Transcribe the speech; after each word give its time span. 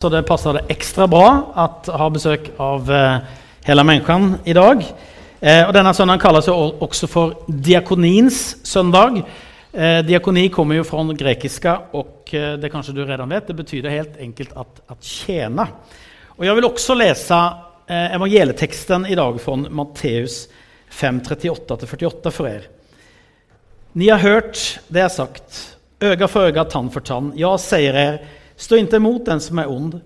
Så 0.00 0.08
det 0.08 0.22
passer 0.24 0.56
det 0.56 0.72
ekstra 0.72 1.04
bra 1.12 1.24
at 1.60 1.88
ha 1.92 2.06
besøk 2.08 2.46
av 2.56 2.86
eh, 2.88 3.18
hele 3.66 3.82
mennesken 3.84 4.30
i 4.48 4.54
dag. 4.56 4.80
Eh, 4.80 5.60
og 5.66 5.74
denne 5.76 5.92
søndagen 5.92 6.22
kalles 6.22 6.48
jo 6.48 6.54
også 6.86 7.08
for 7.12 7.34
diakonins 7.44 8.38
søndag. 8.64 9.18
Eh, 9.68 9.98
diakoni 10.08 10.46
kommer 10.54 10.80
jo 10.80 10.86
fra 10.88 11.04
grekiske, 11.04 11.76
og 12.00 12.32
eh, 12.32 12.56
det 12.56 12.72
kanskje 12.72 12.96
du 12.96 13.02
redan 13.04 13.28
vet, 13.28 13.52
det 13.52 13.58
betyr 13.60 13.90
helt 13.92 14.16
enkelt 14.24 14.56
at, 14.64 14.80
at 14.88 15.04
tjene. 15.04 15.68
Og 16.38 16.48
jeg 16.48 16.56
vil 16.56 16.70
også 16.70 16.96
lese 16.96 17.44
eh, 17.84 18.16
evangelieteksten 18.16 19.04
i 19.04 19.20
dag 19.20 19.36
fra 19.44 19.60
Matteus 19.68 20.46
5, 20.88 21.20
38-48 21.28 22.32
for 22.32 22.48
dere. 22.48 22.72
Ni 24.00 24.08
har 24.08 24.24
hørt 24.24 24.64
det 24.88 25.04
jeg 25.04 25.10
har 25.10 25.16
sagt, 25.20 25.64
øga 26.00 26.24
for 26.24 26.48
øga, 26.48 26.70
tann 26.72 26.88
for 26.88 27.04
tann. 27.04 27.34
Ja, 27.36 27.52
sier 27.60 27.92
dere, 27.92 28.38
Stå 28.60 28.76
inte 28.76 28.96
emot 28.96 29.24
den 29.24 29.40
som 29.40 29.58
är 29.58 29.70
ond. 29.70 30.00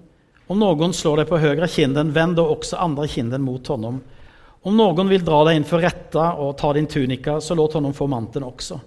Om 0.46 0.59
någon 0.59 0.93
slår 0.93 1.16
dig 1.16 1.27
på 1.27 1.39
högra 1.39 1.68
kinden, 1.68 2.12
vänd 2.12 2.36
då 2.36 2.46
också 2.46 2.76
andra 2.76 3.07
kinden 3.07 3.43
mot 3.43 3.67
honom. 3.67 4.00
Om 4.62 4.76
någon 4.76 5.08
vill 5.08 5.25
dra 5.25 5.45
dig 5.45 5.57
inför 5.57 5.79
rätta 5.79 6.32
och 6.32 6.59
ta 6.59 6.72
din 6.72 6.86
tunika, 6.86 7.40
så 7.40 7.54
låt 7.54 7.72
honom 7.72 7.95
få 7.95 8.07
manteln 8.07 8.45
också. 8.45 8.81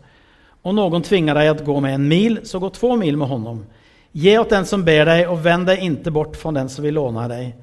Om 0.62 0.76
någon 0.76 1.02
tvingar 1.02 1.36
dig 1.36 1.48
att 1.48 1.66
gå 1.66 1.80
med 1.80 1.96
en 1.96 2.08
mil, 2.08 2.40
så 2.44 2.60
gå 2.60 2.70
två 2.70 2.96
mil 2.96 3.18
med 3.18 3.28
honom. 3.28 3.66
Ge 4.12 4.40
åt 4.40 4.50
den 4.50 4.66
som 4.66 4.84
ber 4.84 5.06
dig 5.06 5.28
och 5.28 5.46
vänd 5.46 5.66
dig 5.66 5.80
inte 5.80 6.12
bort 6.12 6.36
från 6.36 6.54
den 6.54 6.70
som 6.70 6.84
vill 6.84 6.94
låna 6.94 7.28
dig. 7.28 7.56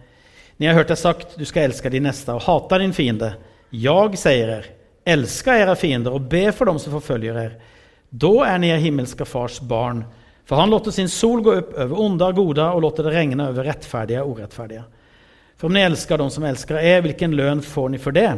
Ni 0.57 0.67
har 0.67 0.75
hørt 0.75 0.89
det 0.89 0.97
sagt, 0.97 1.39
du 1.39 1.45
skal 1.45 1.63
elske 1.63 1.89
din 1.89 2.03
neste 2.03 2.33
og 2.33 2.43
hata 2.43 2.79
din 2.79 2.93
fiende. 2.93 3.33
Jeg 3.71 4.19
sier 4.19 4.47
dere, 4.47 4.65
älska 5.05 5.57
era 5.57 5.77
fiender 5.77 6.13
og 6.13 6.29
be 6.29 6.53
for 6.53 6.65
dem 6.67 6.79
som 6.79 6.93
forfølger 6.93 7.35
dere. 7.35 7.57
Da 8.11 8.35
er 8.45 8.59
ni 8.59 8.69
er 8.69 8.85
himmelska 8.85 9.25
fars 9.25 9.61
barn 9.61 10.05
for 10.45 10.57
han 10.57 10.71
låter 10.71 10.91
sin 10.91 11.09
sol 11.09 11.43
gå 11.43 11.53
upp 11.53 11.73
över 11.73 12.01
onda 12.01 12.27
och 12.27 12.35
goda 12.35 12.73
och 12.73 12.83
låter 12.83 13.03
det 13.03 13.11
regna 13.11 13.49
över 13.49 13.65
rettferdige 13.65 14.23
og 14.23 14.39
urettferdige. 14.39 14.85
For 15.57 15.67
om 15.67 15.75
ni 15.75 15.81
elsker 15.81 16.19
de 16.19 16.31
som 16.31 16.45
elsker 16.45 16.77
er, 16.77 17.01
hvilken 17.01 17.37
lønn 17.37 17.63
får 17.63 17.89
ni 17.89 17.99
for 17.99 18.13
det? 18.13 18.29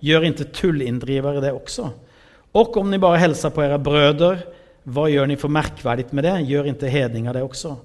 Gjør 0.00 0.24
inte 0.24 0.46
tullindrivare 0.54 1.42
det 1.42 1.52
også? 1.52 1.90
Og 2.52 2.76
om 2.76 2.90
ni 2.90 2.98
bare 2.98 3.18
hälsar 3.18 3.50
på 3.50 3.62
era 3.62 3.78
bröder, 3.78 4.38
vad 4.82 5.10
gör 5.10 5.26
ni 5.26 5.36
for 5.36 5.48
märkvärdigt 5.48 6.12
med 6.12 6.24
det? 6.24 6.40
Gjør 6.40 6.66
inte 6.66 6.88
hedningar 6.88 7.34
det 7.34 7.42
også? 7.42 7.76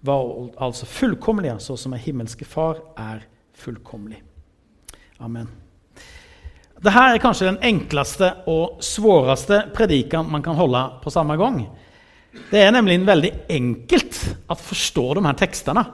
Var 0.00 0.48
altså 0.56 0.86
fullkomliga, 0.86 1.58
så 1.58 1.76
som 1.76 1.92
er 1.92 1.98
himmelske 1.98 2.44
far 2.44 2.76
er 2.96 3.24
fullkomlig. 3.54 4.22
Amen. 5.18 5.48
Dette 6.76 6.92
er 7.00 7.18
kanskje 7.18 7.48
den 7.48 7.62
enkleste 7.64 8.28
og 8.46 8.82
svåreste 8.84 9.62
predikan 9.74 10.28
man 10.30 10.42
kan 10.44 10.54
holde 10.54 10.82
på 11.02 11.10
samme 11.10 11.36
gang. 11.40 11.62
Det 12.50 12.62
er 12.62 12.74
nemlig 12.74 13.00
veldig 13.06 13.32
enkelt 13.50 14.18
å 14.50 14.56
forstå 14.58 15.06
de 15.18 15.24
her 15.26 15.38
tekstene. 15.38 15.84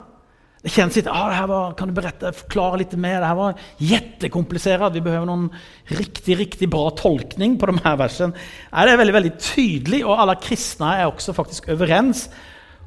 Det 0.63 0.71
kjennes 0.71 0.95
litt 0.95 1.09
ah, 1.11 1.25
det 1.27 1.39
her 1.41 1.47
var, 1.51 1.73
kan 1.75 1.89
du 1.89 1.95
berette, 1.97 2.29
forklare 2.37 2.79
litt 2.79 2.93
mer, 2.95 3.17
det 3.19 3.27
her 3.27 3.35
var 3.35 3.63
jättekomplicerat, 3.83 4.93
vi 4.95 5.01
behøver 5.03 5.27
noen 5.27 5.49
riktig 5.91 6.37
riktig 6.39 6.69
bra 6.71 6.85
tolkning 6.95 7.57
på 7.59 7.67
de 7.67 7.81
her 7.83 7.97
versene. 7.99 8.37
Det 8.71 8.93
er 8.93 9.01
veldig 9.01 9.15
veldig 9.17 9.33
tydelig, 9.43 9.99
og 10.07 10.21
alle 10.23 10.37
kristne 10.39 10.93
er 11.01 11.09
også 11.09 11.35
faktisk 11.35 11.67
overens 11.73 12.29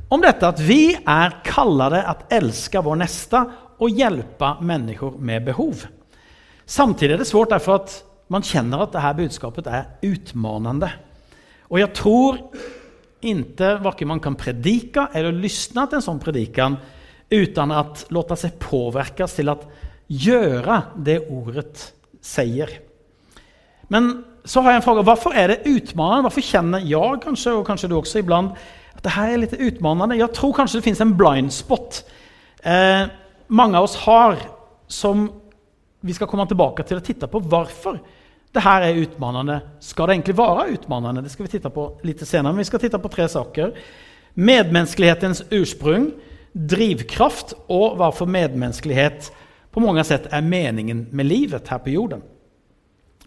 om 0.08 0.22
dette 0.22 0.48
at 0.48 0.62
vi 0.62 0.94
er 0.96 1.36
kallade 1.44 2.00
at 2.00 2.24
elske 2.32 2.80
vår 2.80 3.00
neste 3.02 3.42
og 3.76 3.92
hjelpe 3.92 4.54
mennesker 4.64 5.18
med 5.20 5.44
behov. 5.50 5.84
Samtidig 6.64 7.18
er 7.18 7.20
det 7.20 7.28
svårt 7.28 7.52
derfor 7.52 7.82
at 7.82 7.98
man 8.32 8.46
kjenner 8.46 8.86
at 8.86 8.92
det 8.92 9.04
här 9.04 9.14
budskapet 9.14 9.66
er 9.66 9.84
utmanende. 10.02 10.88
Og 11.70 11.78
jeg 11.78 11.92
tror 11.94 12.40
inte 13.20 13.74
varken 13.74 14.08
man 14.08 14.20
kan 14.20 14.34
predika 14.34 15.08
eller 15.12 15.32
lyssna 15.32 15.86
till 15.86 15.96
en 15.96 16.02
sån 16.02 16.20
predikan 16.20 16.76
utan 17.28 17.70
att 17.70 18.06
låta 18.08 18.36
sig 18.36 18.50
påverkas 18.58 19.34
till 19.34 19.48
att 19.48 19.72
göra 20.06 20.82
det 20.96 21.28
ordet 21.28 21.92
säger. 22.20 22.70
Men 23.82 24.24
så 24.44 24.60
har 24.60 24.70
jag 24.70 24.76
en 24.76 24.82
fråga. 24.82 25.02
Varför 25.02 25.30
är 25.34 25.48
det 25.48 25.68
utmanande? 25.68 26.22
Varför 26.22 26.40
känner 26.40 26.82
jag 26.84 27.22
kanske, 27.22 27.50
och 27.50 27.66
kanske 27.66 27.88
du 27.88 27.94
också 27.94 28.18
ibland, 28.18 28.50
att 28.92 29.02
det 29.02 29.08
här 29.08 29.32
är 29.32 29.36
lite 29.36 29.56
utmanande? 29.56 30.16
Jag 30.16 30.34
tror 30.34 30.52
kanske 30.52 30.78
det 30.78 30.82
finns 30.82 31.00
en 31.00 31.16
blind 31.16 31.52
spot. 31.52 32.04
Eh, 32.62 33.02
många 33.46 33.78
av 33.78 33.84
oss 33.84 33.96
har 33.96 34.36
som 34.86 35.32
vi 36.00 36.14
ska 36.14 36.26
komma 36.26 36.46
tillbaka 36.46 36.82
till 36.82 36.96
å 36.96 37.00
titta 37.00 37.26
på 37.26 37.38
varför 37.38 38.00
det 38.56 38.64
her 38.64 38.86
er 38.86 39.00
utmannende. 39.02 39.60
Skal 39.84 40.08
det 40.08 40.16
egentlig 40.16 40.36
være 40.38 40.68
utmannende? 40.74 41.22
Det 41.24 41.32
skal 41.32 41.46
vi 41.46 41.52
titte 41.54 41.72
på 41.72 41.86
litt 42.06 42.22
senere, 42.24 42.52
Men 42.52 42.64
vi 42.64 42.68
skal 42.68 42.80
titte 42.82 42.98
på 42.98 43.12
tre 43.12 43.28
saker. 43.28 43.72
Medmenneskelighetens 44.34 45.44
ursprung, 45.52 46.10
drivkraft 46.52 47.54
og 47.68 47.96
hvorfor 47.96 48.26
medmenneskelighet 48.26 49.30
på 49.72 49.80
mange 49.80 50.04
sett 50.08 50.28
er 50.32 50.40
meningen 50.40 51.06
med 51.12 51.28
livet 51.28 51.68
her 51.68 51.78
på 51.84 51.92
jorden. 51.92 52.22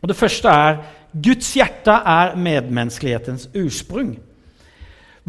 Og 0.01 0.07
det 0.09 0.17
første 0.17 0.49
er 0.49 0.79
Guds 1.13 1.53
hjerte 1.53 1.91
er 1.91 2.35
medmenneskelighetens 2.37 3.49
ursprung. 3.53 4.15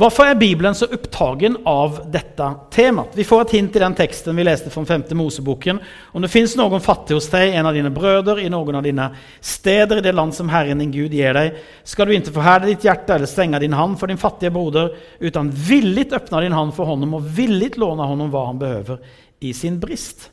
Varför 0.00 0.27
er 0.27 0.34
Bibelen 0.34 0.75
så 0.75 0.87
opptagen 0.87 1.56
av 1.65 2.00
dette 2.12 2.55
temaet? 2.71 3.09
Vi 3.15 3.25
får 3.25 3.43
et 3.43 3.50
hint 3.50 3.75
i 3.77 3.83
den 3.83 3.94
teksten 3.94 4.33
vi 4.37 4.47
leste 4.49 4.71
fra 4.72 4.84
5. 4.88 5.03
Moseboken. 5.12 5.77
Om 6.16 6.25
det 6.25 6.31
fins 6.33 6.55
noen 6.56 6.81
fattig 6.81 7.19
hos 7.19 7.28
deg, 7.28 7.53
en 7.53 7.69
av 7.69 7.77
dine 7.77 7.93
brødre, 7.93 8.39
i 8.41 8.49
noen 8.49 8.78
av 8.81 8.87
dine 8.89 9.10
steder, 9.44 10.00
i 10.00 10.06
det 10.09 10.16
land 10.16 10.33
som 10.33 10.49
Herren 10.49 10.81
din 10.81 10.94
Gud 10.94 11.12
gir 11.12 11.37
deg, 11.37 11.60
skal 11.84 12.09
du 12.09 12.16
ikke 12.16 12.33
forherde 12.33 12.72
ditt 12.72 12.89
hjerte 12.89 13.19
eller 13.19 13.28
stenge 13.28 13.60
din 13.60 13.77
hand 13.77 14.00
for 14.00 14.09
din 14.09 14.25
fattige 14.25 14.55
broder, 14.56 14.97
utan 15.21 15.53
villigt 15.53 16.16
åpne 16.16 16.47
din 16.49 16.56
hand 16.56 16.72
for 16.81 16.89
honom 16.89 17.21
og 17.21 17.31
villigt 17.37 17.77
låne 17.77 18.09
honom 18.09 18.33
hva 18.33 18.49
han 18.49 18.65
behøver 18.65 19.05
i 19.44 19.53
sin 19.53 19.77
brist. 19.84 20.31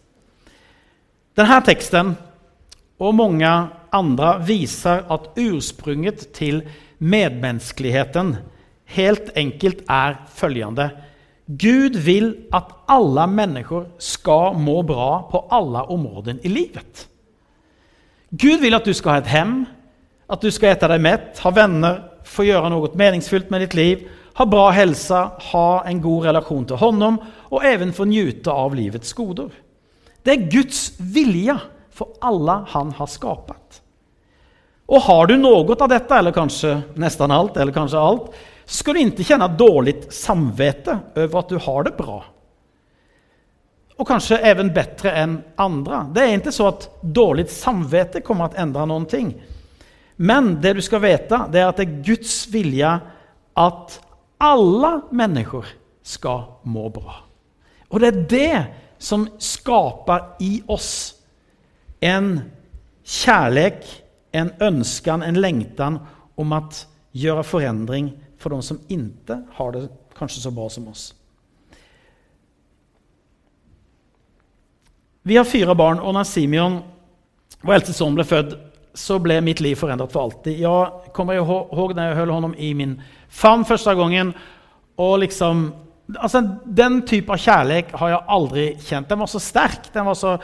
Denne 1.35 1.59
teksten 1.67 2.15
og 3.03 3.19
mange 3.19 3.55
andre 3.91 4.37
viser 4.47 5.09
at 5.11 5.33
ursprunget 5.35 6.29
til 6.31 6.63
medmänskligheten 7.03 8.37
helt 8.95 9.31
enkelt 9.35 9.83
er 9.91 10.19
følgende 10.35 10.91
Gud 11.47 11.95
vil 12.03 12.33
at 12.51 12.73
alle 12.91 13.23
mennesker 13.31 13.85
skal 14.03 14.57
må 14.59 14.81
bra 14.83 15.21
på 15.31 15.45
alle 15.55 15.85
områder 15.95 16.41
i 16.43 16.51
livet. 16.51 17.05
Gud 18.35 18.59
vil 18.59 18.75
at 18.75 18.83
du 18.83 18.91
skal 18.91 19.15
ha 19.15 19.21
et 19.21 19.31
hjem, 19.31 19.61
at 20.27 20.43
du 20.43 20.51
skal 20.51 20.73
ete 20.73 20.89
deg 20.91 21.05
mett, 21.05 21.39
ha 21.39 21.51
venner, 21.55 22.01
få 22.27 22.43
gjøre 22.49 22.71
noe 22.73 22.91
meningsfullt 22.99 23.53
med 23.53 23.63
ditt 23.63 23.77
liv, 23.79 24.03
ha 24.35 24.45
bra 24.45 24.67
helse, 24.75 25.21
ha 25.53 25.67
en 25.87 26.01
god 26.03 26.27
relasjon 26.27 26.67
til 26.67 26.81
Honom 26.81 27.21
og 27.47 27.63
even 27.65 27.95
få 27.95 28.09
nyte 28.11 28.51
av 28.51 28.75
livets 28.75 29.15
goder. 29.15 29.47
Det 30.27 30.33
er 30.33 30.49
Guds 30.51 30.81
vilje 30.99 31.55
for 31.95 32.19
alle 32.19 32.59
Han 32.73 32.91
har 32.99 33.07
skapat. 33.07 33.79
Og 34.87 35.01
har 35.07 35.27
du 35.27 35.37
noe 35.39 35.75
av 35.79 35.89
dette, 35.89 36.11
eller 36.15 36.35
kanskje 36.35 36.75
nesten 36.99 37.31
alt, 37.31 37.57
eller 37.57 37.75
kanskje 37.75 38.03
alt, 38.03 38.29
ska 38.69 38.93
du 38.93 38.99
inte 38.99 39.23
känna 39.23 39.47
dåligt 39.47 40.13
samvete 40.13 40.99
över 41.15 41.39
att 41.39 41.49
du 41.49 41.57
har 41.57 41.83
det 41.83 41.91
bra. 41.97 42.25
Och 43.95 44.07
kanske 44.07 44.37
även 44.37 44.73
bättre 44.73 45.11
än 45.11 45.43
andra. 45.55 46.11
Det 46.15 46.21
är 46.21 46.33
inte 46.33 46.51
så 46.51 46.67
att 46.67 47.01
dåligt 47.01 47.51
samvete 47.51 48.21
kommer 48.21 48.45
att 48.45 48.55
ändra 48.55 48.85
någonting. 48.85 49.41
Men 50.15 50.61
det 50.61 50.73
du 50.73 50.81
ska 50.81 50.99
veta 50.99 51.47
det 51.51 51.59
är 51.59 51.65
att 51.65 51.77
det 51.77 51.83
är 51.83 52.03
Guds 52.03 52.47
vilja 52.47 52.99
att 53.53 54.01
alla 54.37 55.01
människor 55.09 55.65
ska 56.03 56.43
må 56.63 56.89
bra. 56.89 57.15
Och 57.87 57.99
det 57.99 58.07
är 58.07 58.25
det 58.29 58.65
som 58.97 59.29
skapar 59.37 60.35
i 60.39 60.63
oss 60.65 61.13
en 61.99 62.41
kärlek, 63.03 64.03
en 64.31 64.51
önskan, 64.59 65.21
en 65.21 65.41
längtan 65.41 65.99
om 66.35 66.51
att 66.51 66.87
göra 67.11 67.43
förändring 67.43 68.23
for 68.37 68.53
de 68.53 68.61
som 68.63 68.79
ikke 68.89 69.41
har 69.57 69.73
det 69.73 69.87
kanskje 70.17 70.41
så 70.43 70.51
bra 70.53 70.69
som 70.69 70.87
oss. 70.91 71.11
Vi 75.27 75.37
har 75.37 75.43
fire 75.43 75.75
barn, 75.75 75.99
og 75.99 76.13
når 76.15 76.23
Simeon, 76.23 76.79
vår 77.59 77.79
eldste 77.79 77.97
sønn, 77.97 78.15
ble 78.15 78.23
født, 78.23 78.53
så 78.97 79.17
ble 79.21 79.41
mitt 79.43 79.59
liv 79.61 79.75
forandret 79.77 80.13
for 80.13 80.23
alltid. 80.23 80.61
Jeg 80.61 81.11
kommer 81.13 81.37
ihåg 81.37 81.93
da 81.97 82.07
jeg 82.07 82.17
holdt 82.21 82.33
honom 82.37 82.55
i 82.57 82.71
min 82.77 82.95
favn 83.27 83.65
første 83.67 83.93
gangen. 83.97 84.33
og 84.97 85.19
liksom, 85.19 85.73
altså, 86.15 86.41
Den 86.65 87.01
type 87.05 87.33
av 87.33 87.37
kjærlighet 87.37 87.91
har 87.91 88.09
jeg 88.09 88.25
aldri 88.27 88.65
kjent. 88.79 89.09
Den 89.09 89.19
var 89.19 89.27
så 89.27 89.39
sterk. 89.39 89.93
den 89.93 90.05
var 90.05 90.15
så 90.15 90.37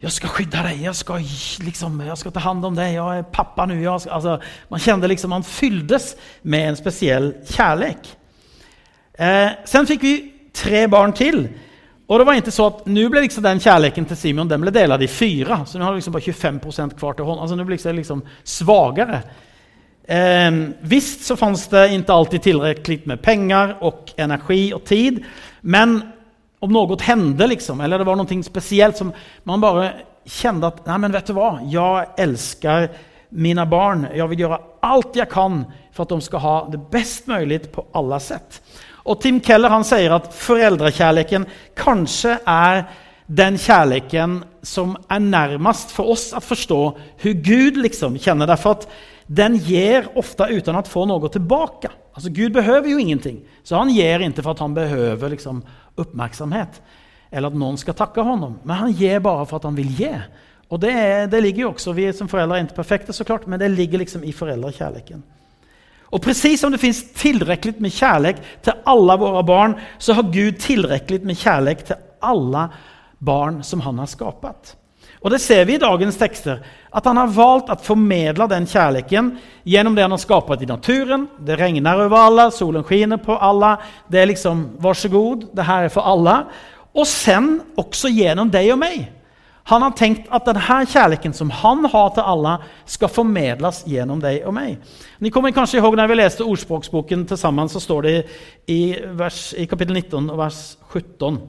jag 0.00 0.12
ska 0.12 0.28
skydda 0.28 0.62
dig, 0.62 0.82
jag 0.82 0.96
ska, 0.96 1.20
liksom, 1.60 2.00
jag 2.00 2.18
ska 2.18 2.30
ta 2.30 2.40
hand 2.40 2.64
om 2.64 2.74
dig, 2.74 2.94
jag 2.94 3.18
är 3.18 3.22
pappa 3.22 3.66
nu. 3.66 3.82
Jag 3.82 4.00
man 4.68 4.80
kände 4.80 5.08
liksom 5.08 5.30
man 5.30 5.44
fylldes 5.44 6.16
med 6.42 6.68
en 6.68 6.76
speciell 6.76 7.34
kärlek. 7.48 7.98
Eh, 9.12 9.48
sen 9.64 9.86
fick 9.86 10.02
vi 10.02 10.32
tre 10.52 10.86
barn 10.86 11.12
till. 11.12 11.48
Och 12.06 12.18
det 12.18 12.24
var 12.24 12.34
inte 12.34 12.50
så 12.50 12.66
att 12.66 12.86
nu 12.86 13.08
blev 13.08 13.22
liksom 13.22 13.42
den 13.42 13.60
kärleken 13.60 14.04
till 14.04 14.16
Simon 14.16 14.48
den 14.48 14.60
blev 14.60 14.72
delad 14.72 15.02
i 15.02 15.08
fyra. 15.08 15.66
Så 15.66 15.78
nu 15.78 15.84
har 15.84 15.90
du 15.90 15.96
liksom 15.96 16.12
bara 16.12 16.18
25% 16.18 16.98
kvar 16.98 17.12
till 17.12 17.24
honom. 17.24 17.40
Alltså 17.40 17.56
nu 17.56 17.64
blir 17.64 17.82
det 17.82 17.92
liksom 17.92 18.22
svagare. 18.42 19.22
Eh, 20.04 20.52
visst 20.80 21.24
så 21.24 21.36
fanns 21.36 21.66
det 21.66 21.88
inte 21.88 22.12
alltid 22.12 22.42
tillräckligt 22.42 23.06
med 23.06 23.22
pengar 23.22 23.76
och 23.80 24.12
energi 24.16 24.74
och 24.74 24.84
tid. 24.84 25.24
Men 25.60 26.02
om 26.58 26.72
något 26.72 27.02
hände, 27.02 27.46
liksom, 27.46 27.80
eller 27.80 27.98
det 27.98 28.04
var 28.04 28.16
någonting 28.16 28.44
speciellt 28.44 28.96
som 28.96 29.12
man 29.42 29.60
bara 29.60 29.90
kände 30.24 30.66
att 30.66 30.86
Nej, 30.86 30.98
men 30.98 31.12
vet 31.12 31.26
du 31.26 31.32
vad? 31.32 31.58
jag 31.64 32.06
älskar 32.16 32.90
mina 33.28 33.66
barn. 33.66 34.06
Jag 34.14 34.28
vill 34.28 34.40
göra 34.40 34.60
allt 34.80 35.16
jag 35.16 35.30
kan 35.30 35.64
för 35.92 36.02
att 36.02 36.08
de 36.08 36.20
ska 36.20 36.36
ha 36.36 36.68
det 36.68 36.80
bäst 36.90 37.26
möjligt 37.26 37.72
på 37.72 37.86
alla 37.92 38.20
sätt. 38.20 38.62
Och 38.90 39.20
Tim 39.20 39.40
Keller 39.40 39.68
han 39.68 39.84
säger 39.84 40.10
att 40.10 40.34
föräldrakärleken 40.34 41.46
kanske 41.74 42.38
är 42.44 42.84
den 43.26 43.58
kärleken 43.58 44.44
som 44.62 44.96
är 45.08 45.20
närmast 45.20 45.90
för 45.90 46.08
oss 46.08 46.32
att 46.32 46.44
förstå 46.44 46.98
hur 47.16 47.32
Gud 47.32 47.76
liksom 47.76 48.18
känner. 48.18 48.46
Därför 48.46 48.70
att 48.70 48.88
den 49.28 49.58
gir 49.60 50.08
ofte 50.16 50.48
uten 50.48 50.76
at 50.78 50.88
få 50.88 51.04
noe 51.08 51.28
tilbake. 51.32 51.90
Altså, 52.16 52.32
Gud 52.34 52.54
behøver 52.56 52.88
jo 52.90 52.98
ingenting, 52.98 53.42
så 53.62 53.78
han 53.78 53.92
gir 53.92 54.24
ikke 54.24 54.42
for 54.42 54.56
at 54.56 54.62
han 54.64 54.76
behøver 54.76 55.34
liksom 55.34 55.60
oppmerksomhet 56.00 56.80
eller 57.28 57.52
at 57.52 57.58
noen 57.60 57.76
skal 57.76 57.96
takke 57.96 58.24
honom. 58.24 58.56
Men 58.64 58.80
han 58.82 58.94
gir 58.96 59.20
bare 59.24 59.44
for 59.46 59.60
at 59.60 59.66
han 59.68 59.76
vil 59.76 59.90
gi. 59.98 60.12
Og 60.72 60.80
det, 60.80 60.94
det 61.32 61.42
ligger 61.44 61.66
jo 61.66 61.72
også, 61.74 61.94
vi 61.96 62.08
som 62.16 62.28
foreldre 62.30 62.58
er 62.58 62.66
ikke 62.66 62.80
perfekte, 62.80 63.12
så 63.16 63.26
klart, 63.28 63.46
men 63.48 63.60
det 63.60 63.70
ligger 63.72 64.00
liksom 64.00 64.24
i 64.24 64.32
foreldrekjærligheten. 64.36 65.22
Og 66.08 66.22
precis 66.24 66.60
som 66.60 66.72
det 66.72 66.80
fins 66.80 67.02
tilrekkelig 67.20 67.82
med 67.84 67.92
kjærlighet 67.92 68.40
til 68.64 68.78
alle 68.88 69.16
våre 69.20 69.42
barn 69.44 69.74
så 70.00 70.16
har 70.16 70.30
Gud 70.32 70.56
tilrekkelig 70.62 71.20
med 71.28 71.36
kjærlighet 71.36 71.90
til 71.90 72.00
alle 72.24 72.68
barn 73.20 73.60
som 73.66 73.84
han 73.84 74.00
har 74.00 74.08
skapat. 74.08 74.72
Och 75.20 75.30
det 75.30 75.38
ser 75.38 75.64
vi 75.64 75.74
i 75.74 75.78
dagens 75.78 76.16
texter, 76.16 76.60
at 76.90 77.04
han 77.04 77.16
har 77.16 77.32
valgt 77.34 77.72
å 77.74 77.76
formedle 77.82 78.46
den 78.50 78.66
kjærligheten 78.70 79.32
gjennom 79.66 79.96
det 79.96 80.04
han 80.06 80.14
har 80.14 80.22
skapat 80.22 80.62
i 80.62 80.68
naturen. 80.70 81.26
Det 81.42 81.58
regner 81.58 82.04
over 82.06 82.22
alle, 82.22 82.48
solen 82.54 82.86
skiner 82.86 83.18
på 83.22 83.34
alle. 83.34 83.74
Det 84.08 84.22
er 84.22 84.30
liksom, 84.30 84.64
varsågod, 84.82 85.48
det 85.52 85.66
her 85.66 85.88
er 85.88 85.94
for 85.94 86.06
alle'. 86.06 86.44
Og 86.94 87.06
sen 87.06 87.58
også 87.76 88.10
gjennom 88.14 88.50
deg 88.50 88.70
og 88.72 88.78
meg. 88.78 89.08
Han 89.68 89.82
har 89.84 89.92
tenkt 89.92 90.30
at 90.32 90.46
denne 90.48 90.78
kjærligheten 90.88 91.34
som 91.36 91.50
han 91.52 91.84
har 91.92 92.14
til 92.16 92.24
alle 92.24 92.54
skal 92.88 93.10
formedles 93.12 93.82
gjennom 93.90 94.20
deg 94.22 94.46
og 94.48 94.54
meg. 94.56 94.78
Ni 95.20 95.28
kommer 95.30 95.52
kanskje 95.52 95.82
ihåg 95.82 95.96
når 95.98 96.08
vi 96.08 96.16
leste 96.16 96.46
Ordspråksboken 96.46 97.26
tillsammans 97.28 97.76
så 97.76 97.82
står 97.84 98.06
det 98.06 98.14
i, 98.64 98.96
vers, 99.18 99.52
i 99.52 99.66
kapittel 99.68 99.98
19 99.98 100.30
og 100.30 100.40
vers 100.40 100.62
17. 100.94 101.42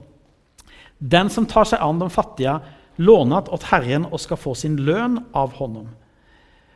Den 1.00 1.32
som 1.32 1.48
tar 1.48 1.70
seg 1.70 1.80
an 1.80 2.02
de 2.02 2.10
fattiga 2.12 2.58
lånat 3.00 3.50
åt 3.50 3.64
Herren 3.64 4.06
och 4.06 4.22
ska 4.22 4.36
få 4.36 4.56
sin 4.56 4.86
lön 4.86 5.26
av 5.32 5.54
honom. 5.54 5.90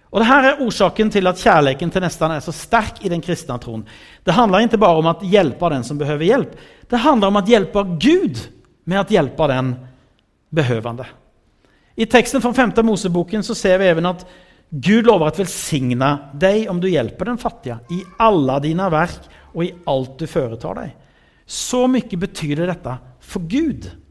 Och 0.04 0.20
Det 0.20 0.26
här 0.26 0.54
är 0.54 0.68
orsaken 0.68 1.10
till 1.10 1.28
att 1.28 1.40
kärleken 1.40 1.90
till 1.90 2.02
nästan 2.02 2.32
är 2.32 2.40
så 2.40 2.52
stark 2.52 3.06
i 3.06 3.10
den 3.10 3.22
kristna 3.22 3.58
tron. 3.58 3.86
Det 4.24 4.32
handlar 4.32 4.60
inte 4.60 4.78
bara 4.78 4.98
om 4.98 5.06
att 5.06 5.24
hjälpa 5.24 5.70
den 5.70 5.84
som 5.84 5.98
behöver 5.98 6.26
hjälp. 6.26 6.58
Det 6.90 6.98
handlar 6.98 7.28
om 7.28 7.36
att 7.36 7.48
hjälpa 7.48 7.84
Gud 7.84 8.38
med 8.84 9.00
att 9.00 9.12
hjälpa 9.12 9.48
den 9.48 9.76
behövande. 10.50 11.06
I 11.96 12.06
texten 12.06 12.42
från 12.42 12.54
femte 12.54 12.84
Moseboken 12.84 13.44
så 13.44 13.56
ser 13.56 13.80
vi 13.80 13.86
även 13.86 14.06
att 14.06 14.26
Gud 14.70 15.06
lovar 15.06 15.28
att 15.28 15.40
välsigna 15.40 16.20
dig 16.34 16.70
om 16.70 16.82
du 16.82 16.90
hjälper 16.90 17.26
den 17.26 17.38
fattiga 17.38 17.80
i 17.90 18.04
alla 18.18 18.60
dina 18.60 18.90
verk 18.90 19.20
och 19.54 19.64
i 19.64 19.74
allt 19.86 20.20
du 20.20 20.28
företar 20.28 20.76
dig. 20.76 20.96
Så 21.46 21.88
mycket 21.88 22.20
betyder 22.20 22.68
detta 22.68 22.98
för 23.20 23.40
Gud. 23.40 24.03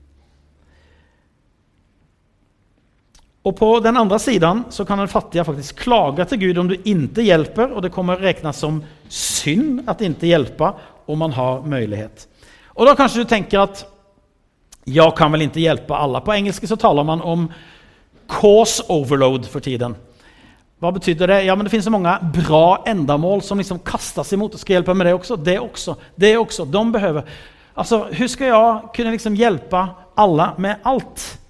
Och 3.43 3.57
på 3.57 3.81
den 3.81 3.97
andra 3.97 4.19
sidan 4.19 4.65
så 4.71 4.85
kan 4.85 4.99
den 4.99 5.09
fattige 5.09 5.45
faktisk 5.45 5.79
klaga 5.79 6.25
til 6.25 6.39
Gud 6.39 6.59
om 6.59 6.69
du 6.69 6.77
ikke 6.77 7.25
hjelper, 7.27 7.73
og 7.75 7.83
det 7.83 7.91
kommer 7.91 8.21
regnes 8.23 8.61
som 8.63 8.83
synd 9.11 9.83
at 9.91 10.01
ikke 10.01 10.31
hjelpe 10.31 10.69
om 11.11 11.19
man 11.19 11.35
har 11.35 11.65
mulighet. 11.67 12.29
Og 12.79 12.87
da 12.87 12.95
kanskje 12.95 13.25
du 13.25 13.29
tenker 13.29 13.65
at 13.65 13.83
jeg 14.87 15.15
kan 15.19 15.35
vel 15.35 15.49
ikke 15.49 15.63
hjelpe 15.63 15.95
alle. 15.95 16.23
På 16.23 16.35
engelsk 16.35 16.65
så 16.71 16.79
taler 16.79 17.07
man 17.07 17.23
om 17.23 17.49
cause 18.31 18.83
overload 18.89 19.51
for 19.51 19.61
tiden. 19.61 19.97
Hva 20.83 20.91
betyder 20.95 21.31
det? 21.31 21.43
Ja, 21.47 21.55
men 21.55 21.67
det 21.67 21.71
finnes 21.71 21.87
så 21.87 21.95
mange 21.95 22.15
bra 22.35 22.83
endamål 22.91 23.43
som 23.43 23.59
liksom 23.59 23.83
kastas 23.87 24.33
imot. 24.35 24.55
Skal 24.59 24.75
jeg 24.75 24.81
hjelpe 24.81 24.95
med 24.99 25.07
det 25.07 25.15
også? 25.15 25.37
Det 25.37 25.59
også. 25.63 25.95
Det 26.19 26.33
også. 26.39 26.67
De 26.67 26.83
behøver. 26.95 27.29
Altså, 27.77 28.05
Hvordan 28.09 28.29
skal 28.29 28.51
jeg 28.51 28.81
kunne 28.97 29.15
liksom 29.15 29.39
hjelpe 29.39 29.87
alle 30.19 30.49
med 30.59 30.83
allt? 30.87 31.42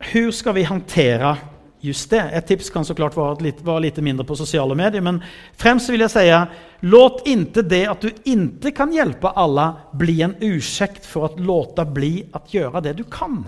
Hur 0.00 0.30
skal 0.32 0.54
vi 0.54 0.62
hantera 0.62 1.36
just 1.80 2.10
det? 2.10 2.20
Et 2.32 2.46
tips 2.46 2.70
kan 2.70 2.84
såklart 2.84 3.16
være 3.16 3.44
litt, 3.44 3.60
vara 3.60 3.82
litt 3.84 3.98
mindre 4.00 4.24
på 4.24 4.36
sosiale 4.36 4.74
medier, 4.74 5.04
men 5.04 5.20
fremst 5.60 5.90
vil 5.92 6.00
jeg 6.06 6.12
si 6.14 6.24
låt 6.88 7.26
inte 7.28 7.62
det 7.62 7.82
at 7.92 8.00
du 8.00 8.08
inte 8.32 8.72
kan 8.72 8.92
hjelpe 8.92 9.28
alle, 9.36 9.66
bli 9.92 10.22
en 10.24 10.34
ursäkt 10.40 11.04
for 11.06 11.28
å 11.28 11.36
låta 11.36 11.84
bli 11.84 12.24
att 12.32 12.54
gjøre 12.54 12.80
det 12.88 12.96
du 12.96 13.04
kan. 13.04 13.42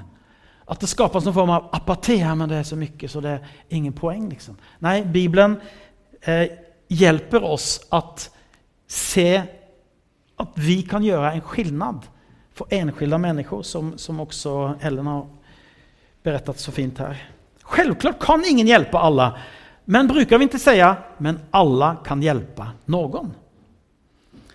At 0.69 0.81
det 0.81 0.93
skapes 0.93 1.27
en 1.27 1.35
form 1.35 1.51
av 1.57 1.73
apati, 1.73 2.21
men 2.21 2.49
det 2.49 2.61
er 2.61 2.69
så 2.69 2.77
mye, 2.77 3.09
så 3.09 3.25
det 3.25 3.33
er 3.39 3.57
ingen 3.73 3.97
poeng. 3.97 4.29
Liksom. 4.31 4.61
Nei, 4.85 5.01
Bibelen 5.09 5.57
eh, 6.21 6.53
hjelper 6.93 7.45
oss 7.49 7.79
at 7.93 8.29
se 8.93 9.31
at 10.43 10.59
vi 10.61 10.83
kan 10.85 11.05
gjøre 11.05 11.33
en 11.33 11.45
skillnad 11.49 12.07
for 12.53 12.69
enskilda 12.73 13.19
mennesker, 13.19 13.65
som, 13.65 13.95
som 13.97 14.21
også 14.21 14.75
Ellen 14.85 15.09
har 15.09 15.25
berättat 16.23 16.59
så 16.59 16.73
fint 16.73 16.99
här. 16.99 17.29
Självklart 17.63 18.19
kan 18.21 18.45
ingen 18.49 18.67
hjälpa 18.67 18.99
alla, 18.99 19.39
men 19.85 20.07
brukar 20.07 20.39
vi 20.39 20.43
inte 20.43 20.59
säga 20.59 20.97
men 21.19 21.41
alla 21.51 21.97
kan 22.05 22.23
hjälpa 22.23 22.71
någon? 22.85 23.35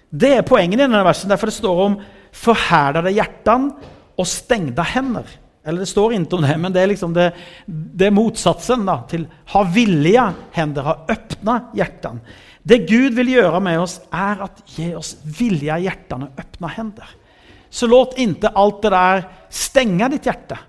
Det 0.09 0.33
är 0.33 0.41
poängen 0.41 0.79
i 0.79 0.83
den 0.83 0.93
här 0.93 1.03
versen, 1.03 1.29
därför 1.29 1.47
det 1.47 1.51
står 1.51 1.81
om 1.81 2.01
förhärdade 2.31 3.11
hjärtan 3.11 3.71
och 4.15 4.27
stängda 4.27 4.81
händer. 4.81 5.23
Eller 5.63 5.79
det 5.79 5.85
står 5.85 6.13
inte 6.13 6.35
om 6.35 6.41
det, 6.41 6.57
men 6.57 6.73
det 6.73 6.81
är, 6.81 6.87
liksom 6.87 7.13
det, 7.13 7.33
det 7.65 8.05
är 8.05 8.11
motsatsen 8.11 8.85
då, 8.85 9.03
till 9.09 9.27
ha 9.47 9.63
villiga 9.63 10.33
händer, 10.51 10.81
ha 10.81 11.05
öppna 11.07 11.71
hjärtan. 11.73 12.19
Det 12.63 12.77
Gud 12.77 13.13
vill 13.13 13.29
göra 13.29 13.59
med 13.59 13.79
oss 13.79 14.01
är 14.11 14.41
att 14.41 14.63
ge 14.65 14.95
oss 14.95 15.17
villiga 15.39 15.79
hjärtan 15.79 16.23
och 16.23 16.29
öppna 16.37 16.67
händer. 16.67 17.09
Så 17.69 17.87
låt 17.87 18.17
inte 18.17 18.47
allt 18.47 18.81
det 18.81 18.89
där 18.89 19.23
stänga 19.49 20.09
ditt 20.09 20.25
hjärta, 20.25 20.59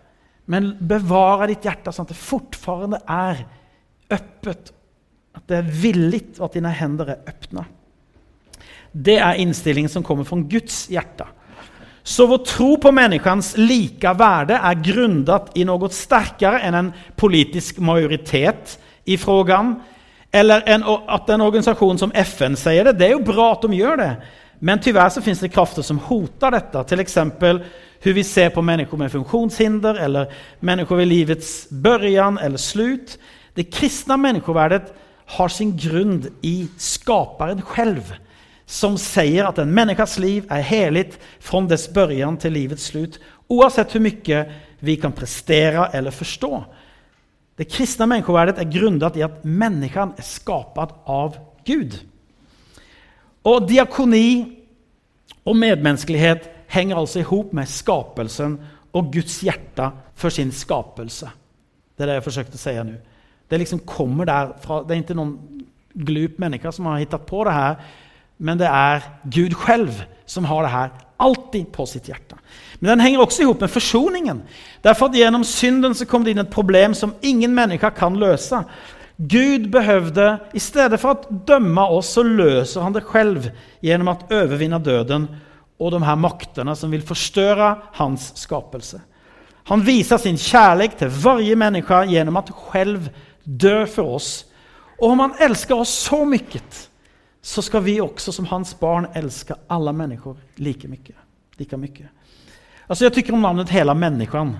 men 0.49 0.71
bevara 0.81 1.47
ditt 1.50 1.67
hjerte 1.67 1.93
sånn 1.93 2.06
at 2.09 2.15
det 2.15 2.21
fortfarande 2.21 3.03
er 3.05 3.43
øppet. 4.17 4.71
At 5.37 5.45
det 5.50 5.59
er 5.59 5.75
villig, 5.83 6.23
og 6.39 6.47
at 6.49 6.56
dine 6.56 6.73
hender 6.73 7.12
er 7.12 7.27
öppna. 7.29 7.67
Det 8.93 9.19
er 9.21 9.41
innstillingen 9.43 9.93
som 9.93 10.05
kommer 10.06 10.25
fra 10.25 10.41
Guds 10.41 10.87
hjerte. 10.89 11.27
Så 12.09 12.25
vår 12.27 12.39
tro 12.49 12.71
på 12.81 12.93
människans 12.93 13.53
lika 13.61 14.15
värde 14.17 14.57
er 14.57 14.81
grundat 14.81 15.50
i 15.61 15.67
noe 15.69 15.90
sterkere 15.93 16.62
enn 16.64 16.78
en 16.78 16.90
politisk 17.21 17.83
majoritet 17.85 18.78
i 19.05 19.19
frågan. 19.21 19.75
Eller 20.33 20.64
en, 20.64 20.87
at 20.88 21.28
en 21.28 21.45
organisation 21.45 22.00
som 22.00 22.14
FN 22.17 22.57
sier 22.57 22.88
det. 22.88 22.97
Det 22.97 23.11
er 23.11 23.19
jo 23.19 23.26
bra 23.28 23.50
at 23.52 23.69
de 23.69 23.76
gjør 23.76 24.00
det. 24.00 24.11
Men 24.64 24.81
tyvärr 24.81 25.12
så 25.12 25.21
finns 25.21 25.45
det 25.45 25.52
krafter 25.52 25.85
som 25.85 26.00
hotar 26.09 26.57
dette. 26.57 26.85
Till 26.88 27.05
exempel 27.05 27.61
hur 28.00 28.12
vi 28.12 28.25
ser 28.25 28.50
på 28.50 28.62
människor 28.62 28.99
med 28.99 29.12
funktionshinder 29.12 29.95
eller 29.95 30.33
människor 30.61 30.97
vid 30.97 31.09
livets 31.09 31.71
början 31.71 32.38
eller 32.38 32.57
slut. 32.57 33.19
Det 33.55 33.64
kristna 33.64 34.17
människovärdet 34.17 34.95
har 35.26 35.49
sin 35.49 35.76
grund 35.76 36.26
i 36.40 36.69
skaparen 36.76 37.62
själv 37.62 38.14
som 38.67 38.99
säger 38.99 39.45
att 39.45 39.59
en 39.59 39.75
människas 39.75 40.19
liv 40.19 40.45
är 40.49 40.61
heligt 40.61 41.19
från 41.38 41.69
dess 41.69 41.93
början 41.93 42.37
till 42.37 42.52
livets 42.52 42.85
slut, 42.85 43.21
oavsett 43.47 43.95
hur 43.95 44.00
mycket 44.00 44.49
vi 44.78 44.97
kan 44.97 45.12
prestera 45.12 45.87
eller 45.87 46.11
förstå. 46.11 46.64
Det 47.57 47.64
kristna 47.64 48.07
människovärdet 48.07 48.59
är 48.59 48.64
grundat 48.64 49.17
i 49.17 49.23
att 49.23 49.45
människan 49.45 50.12
är 50.17 50.23
skapad 50.23 50.93
av 51.05 51.37
Gud. 51.64 52.00
Och 53.43 53.69
diakoni 53.69 54.59
och 55.45 55.57
medmänsklighet 55.57 56.58
hänger 56.69 57.17
i 57.17 57.21
ihop 57.21 57.53
med 57.53 57.69
skapelsen 57.69 58.59
og 58.93 59.13
Guds 59.13 59.41
hjerte 59.45 59.91
for 60.15 60.33
sin 60.33 60.53
skapelse. 60.53 61.29
Det 61.97 62.05
er 62.05 62.13
det 62.13 62.19
jeg 62.19 62.29
forsøkte 62.29 62.59
å 62.59 62.63
si 62.63 62.75
nå. 62.77 62.99
Det 63.49 63.59
liksom 63.59 63.81
kommer 63.89 64.29
derfra. 64.29 64.83
det 64.85 64.95
er 64.95 65.03
ikke 65.03 65.17
noen 65.17 65.65
glup 65.95 66.39
mennesker 66.39 66.71
som 66.71 66.87
har 66.87 67.01
funnet 67.01 67.27
på 67.27 67.45
det 67.45 67.53
her, 67.53 67.77
men 68.39 68.59
det 68.59 68.69
er 68.69 69.07
Gud 69.25 69.57
selv 69.67 70.03
som 70.27 70.45
har 70.45 70.63
det 70.63 70.71
her 70.73 70.91
alltid 71.19 71.73
på 71.73 71.87
sitt 71.87 72.07
hjerte. 72.07 72.37
Men 72.79 72.93
den 72.93 73.01
henger 73.01 73.25
også 73.25 73.43
i 73.43 73.45
ihop 73.47 73.61
med 73.61 73.73
forsoningen. 73.73 74.43
Derfor 74.85 75.09
at 75.09 75.17
Gjennom 75.19 75.45
synden 75.45 75.95
så 75.95 76.07
kom 76.07 76.25
det 76.25 76.31
inn 76.37 76.45
et 76.45 76.53
problem 76.53 76.95
som 76.95 77.17
ingen 77.23 77.55
mennesker 77.55 77.91
kan 77.91 78.15
løse. 78.15 78.63
Gud 79.19 79.67
behøvde, 79.73 80.39
i 80.55 80.63
stedet 80.63 81.01
for 81.01 81.17
å 81.17 81.39
dømme 81.49 81.89
oss, 81.91 82.13
så 82.15 82.23
løser 82.23 82.85
han 82.85 82.95
det 82.95 83.03
selv 83.11 83.49
gjennom 83.83 84.13
å 84.13 84.19
overvinne 84.31 84.79
döden 84.79 85.27
och 85.78 85.90
de 85.90 86.02
her 86.02 86.16
maktene 86.16 86.76
som 86.76 86.90
vill 86.90 87.02
förstöra 87.02 87.78
hans 87.92 88.37
skapelse. 88.37 89.00
Han 89.64 89.80
visar 89.80 90.18
sin 90.18 90.38
kärlek 90.38 90.99
till 90.99 91.08
varje 91.08 91.56
människa 91.56 92.04
genom 92.04 92.37
att 92.37 92.50
själv 92.50 93.11
dö 93.42 93.87
för 93.87 94.02
oss. 94.02 94.44
Och 94.99 95.11
om 95.11 95.20
han 95.20 95.35
älskar 95.38 95.75
oss 95.75 95.88
så 95.88 96.25
mycket 96.25 96.90
så 97.42 97.62
ska 97.62 97.80
vi 97.80 98.00
också 98.00 98.32
som 98.32 98.47
hans 98.47 98.80
barn 98.80 99.06
älska 99.12 99.56
alla 99.66 99.92
människor 99.92 100.37
lika 100.54 100.88
mycket. 100.88 101.16
lika 101.56 101.76
mycket. 101.76 102.06
Alltså 102.87 103.04
jag 103.04 103.14
tycker 103.14 103.32
om 103.32 103.42
namnet 103.42 103.70
hela 103.70 103.94
människan 103.94 104.56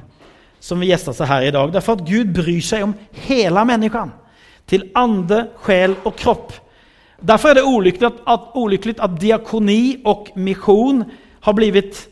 som 0.61 0.81
vi 0.81 0.87
gästas 0.87 1.19
här 1.19 1.43
idag. 1.43 1.73
Därför 1.73 1.93
att 1.93 2.01
Gud 2.01 2.33
bryr 2.33 2.61
sig 2.61 2.83
om 2.83 2.95
hela 3.11 3.65
människan. 3.65 4.11
Till 4.67 4.91
ande, 4.95 5.49
själ 5.57 5.95
och 6.03 6.17
kropp. 6.17 6.53
Därför 7.21 7.51
er 7.51 7.55
det 7.55 7.63
olykkelig 7.63 8.07
at, 8.07 8.21
at, 8.27 8.41
olyckligt 8.55 9.01
at 9.01 9.17
diakoni 9.21 10.03
og 10.07 10.29
misjon 10.37 11.03
har 11.41 11.53
blivit 11.53 12.05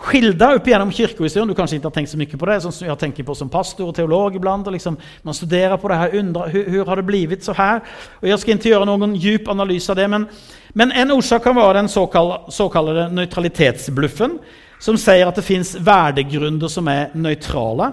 skilda 0.00 0.54
opp 0.56 0.66
gjennom 0.66 0.90
kirkehistorien. 0.94 1.48
Du 1.48 1.54
kanskje 1.54 1.78
ikke 1.78 1.90
har 1.90 1.94
tenkt 1.94 2.10
så 2.10 2.18
mye 2.18 2.40
på 2.40 2.48
det, 2.48 2.56
som 2.64 2.88
jeg 2.88 2.98
tenker 2.98 3.26
på 3.26 3.36
som 3.36 3.50
pastor 3.52 3.90
og 3.90 3.94
teolog 3.94 4.34
iblant. 4.34 4.66
og 4.66 4.74
liksom, 4.74 4.96
man 5.22 5.36
studerer 5.36 5.76
på 5.76 5.88
det 5.88 5.98
her, 6.00 6.16
undrer 6.18 6.48
hur, 6.48 6.84
har 6.86 6.96
det 6.96 7.06
blivit 7.06 7.44
så 7.44 7.52
her. 7.52 7.80
og 8.22 8.28
Jeg 8.28 8.38
skal 8.38 8.54
ikke 8.54 8.72
gjøre 8.72 8.86
noen 8.86 9.14
djup 9.14 9.48
analys 9.48 9.90
av 9.90 9.96
det, 9.96 10.10
men, 10.10 10.26
men 10.74 10.92
en 10.92 11.10
orsak 11.10 11.42
kan 11.42 11.56
være 11.56 11.78
den 11.78 11.88
såkalte, 11.88 12.50
kall, 12.72 12.94
så 12.94 13.08
neutralitetsbluffen, 13.12 14.38
som 14.80 14.96
sier 14.96 15.28
at 15.28 15.36
det 15.36 15.44
fins 15.44 15.76
värdegrunder 15.76 16.68
som 16.68 16.88
er 16.88 17.12
neutrala. 17.14 17.92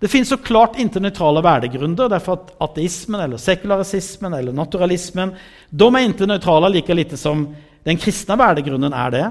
Det 0.00 0.10
finnes 0.10 0.28
så 0.28 0.36
klart 0.42 0.78
internøytrale 0.80 1.42
värdegrunder, 1.44 2.10
derfor 2.10 2.38
at 2.38 2.52
ateismen, 2.66 3.20
eller 3.20 3.40
sekularismen 3.40 4.34
eller 4.34 4.52
naturalismen, 4.52 5.32
de 5.70 5.88
er 5.94 6.06
internøytrale 6.08 6.72
like 6.74 6.94
lite 6.94 7.16
som 7.20 7.46
den 7.84 8.00
kristne 8.00 8.36
värdegrunden 8.40 8.92
er 8.92 9.10
det. 9.14 9.24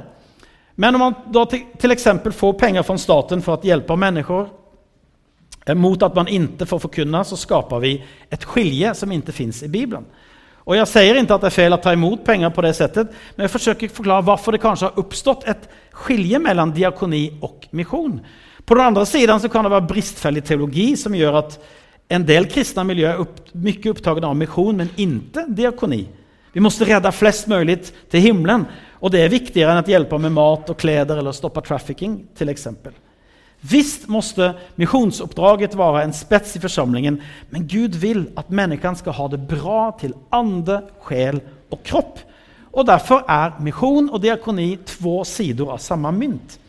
Men 0.75 0.95
om 0.95 0.99
man 0.99 1.15
da 1.33 1.45
till 1.45 1.97
får 2.31 2.53
penger 2.53 2.83
fra 2.83 2.97
staten 2.97 3.41
for 3.41 3.57
å 3.57 3.65
hjelpe 3.67 3.95
människor 3.95 4.49
eh, 5.67 5.75
mot 5.75 6.01
at 6.03 6.15
man 6.15 6.27
ikke 6.27 6.65
får 6.65 6.79
forkynne, 6.87 7.23
så 7.25 7.37
skaper 7.37 7.79
vi 7.83 7.97
et 8.31 8.45
skilje 8.45 8.93
som 8.95 9.11
ikke 9.11 9.31
fins 9.31 9.63
i 9.63 9.69
Bibelen. 9.69 10.05
Og 10.63 10.77
Jeg 10.77 10.87
sier 10.87 11.19
ikke 11.19 11.35
at 11.35 11.43
det 11.43 11.49
er 11.49 11.57
feil 11.57 11.75
å 11.75 11.81
ta 11.81 11.91
imot 11.93 12.23
penger, 12.23 12.49
på 12.49 12.63
det 12.63 12.71
settet, 12.77 13.11
men 13.35 13.45
jeg 13.45 13.51
forsøker 13.51 13.89
å 13.89 13.95
forklare 13.97 14.23
hvorfor 14.23 14.55
det 14.55 14.61
kanskje 14.63 14.89
har 14.89 15.01
oppstått 15.01 15.43
et 15.51 15.67
skilje 16.05 16.39
mellom 16.39 16.71
diakoni 16.71 17.25
og 17.43 17.67
mission. 17.75 18.21
På 18.65 18.75
den 18.75 18.85
andre 18.85 19.05
siden 19.05 19.39
så 19.39 19.49
kan 19.49 19.63
det 19.65 19.71
være 19.71 19.87
bristfällig 19.87 20.43
teologi 20.47 20.93
som 20.95 21.15
gjør 21.15 21.39
at 21.41 21.57
en 22.13 22.25
del 22.27 22.45
kristna 22.51 22.83
miljöer 22.83 23.13
är 23.13 23.23
upp, 23.25 23.53
mycket 23.53 23.89
upptagna 23.91 24.27
av 24.27 24.35
mission 24.35 24.77
men 24.77 24.89
inte 24.95 25.45
diakoni. 25.47 26.07
Vi 26.53 26.59
måste 26.59 26.85
rädda 26.85 27.11
flest 27.11 27.47
möjligt 27.47 27.93
till 28.09 28.19
himlen. 28.19 28.65
Och 28.91 29.11
det 29.11 29.21
är 29.21 29.29
viktigare 29.29 29.71
än 29.71 29.77
att 29.77 29.87
hjälpa 29.87 30.17
med 30.17 30.31
mat 30.31 30.69
och 30.69 30.79
kläder 30.79 31.17
eller 31.17 31.31
stoppa 31.31 31.61
trafficking 31.61 32.27
till 32.37 32.49
exempel. 32.49 32.93
Visst 33.61 34.07
måste 34.07 34.53
missionsuppdraget 34.75 35.75
vara 35.75 36.03
en 36.03 36.13
spets 36.13 36.55
i 36.55 36.59
församlingen, 36.59 37.21
men 37.49 37.67
Gud 37.67 37.95
vill 37.95 38.29
att 38.35 38.49
människan 38.49 38.95
ska 38.95 39.11
ha 39.11 39.27
det 39.27 39.37
bra 39.37 39.91
till 39.91 40.13
ande, 40.29 40.81
själ 40.99 41.41
och 41.69 41.83
kropp. 41.83 42.19
Och 42.71 42.85
därför 42.85 43.23
är 43.27 43.53
mission 43.59 44.09
och 44.09 44.21
diakoni 44.21 44.77
två 44.85 45.23
sidor 45.23 45.71
av 45.71 45.77
samma 45.77 46.11
mynt. 46.11 46.59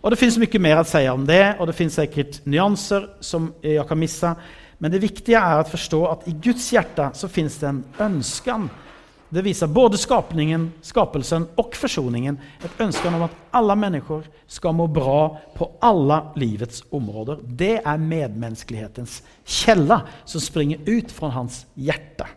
Och 0.00 0.10
det 0.10 0.20
fins 0.20 0.38
mye 0.38 0.60
mer 0.62 0.80
å 0.80 0.86
si 0.86 1.02
om 1.08 1.24
det 1.26 1.56
og 1.58 1.66
det 1.66 1.76
fins 1.76 1.96
sikkert 1.98 2.40
nyanser 2.46 3.08
som 3.24 3.50
jeg 3.64 3.86
kan 3.88 3.98
missa. 3.98 4.34
Men 4.78 4.92
det 4.92 5.02
viktige 5.02 5.40
er 5.40 5.62
å 5.62 5.68
forstå 5.68 6.02
at 6.10 6.26
i 6.28 6.34
Guds 6.42 6.68
hjerte 6.72 7.08
så 7.16 7.30
fins 7.32 7.56
det 7.62 7.70
en 7.70 7.84
ønskan. 8.08 8.68
det 9.30 9.42
viser 9.42 9.66
både 9.66 9.98
skapningen, 9.98 10.68
skapelsen 10.86 11.48
og 11.58 11.74
forsoningen. 11.74 12.38
Et 12.64 12.80
ønske 12.80 13.08
om 13.10 13.24
at 13.26 13.34
alle 13.58 13.74
mennesker 13.76 14.28
skal 14.46 14.74
må 14.78 14.86
bra 14.86 15.40
på 15.56 15.66
alle 15.82 16.20
livets 16.38 16.84
områder. 16.94 17.40
Det 17.42 17.80
er 17.82 17.98
medmenneskelighetens 17.98 19.18
kjelle 19.42 19.98
som 20.24 20.40
springer 20.40 20.78
ut 20.86 21.10
fra 21.12 21.32
hans 21.34 21.64
hjerte. 21.74 22.28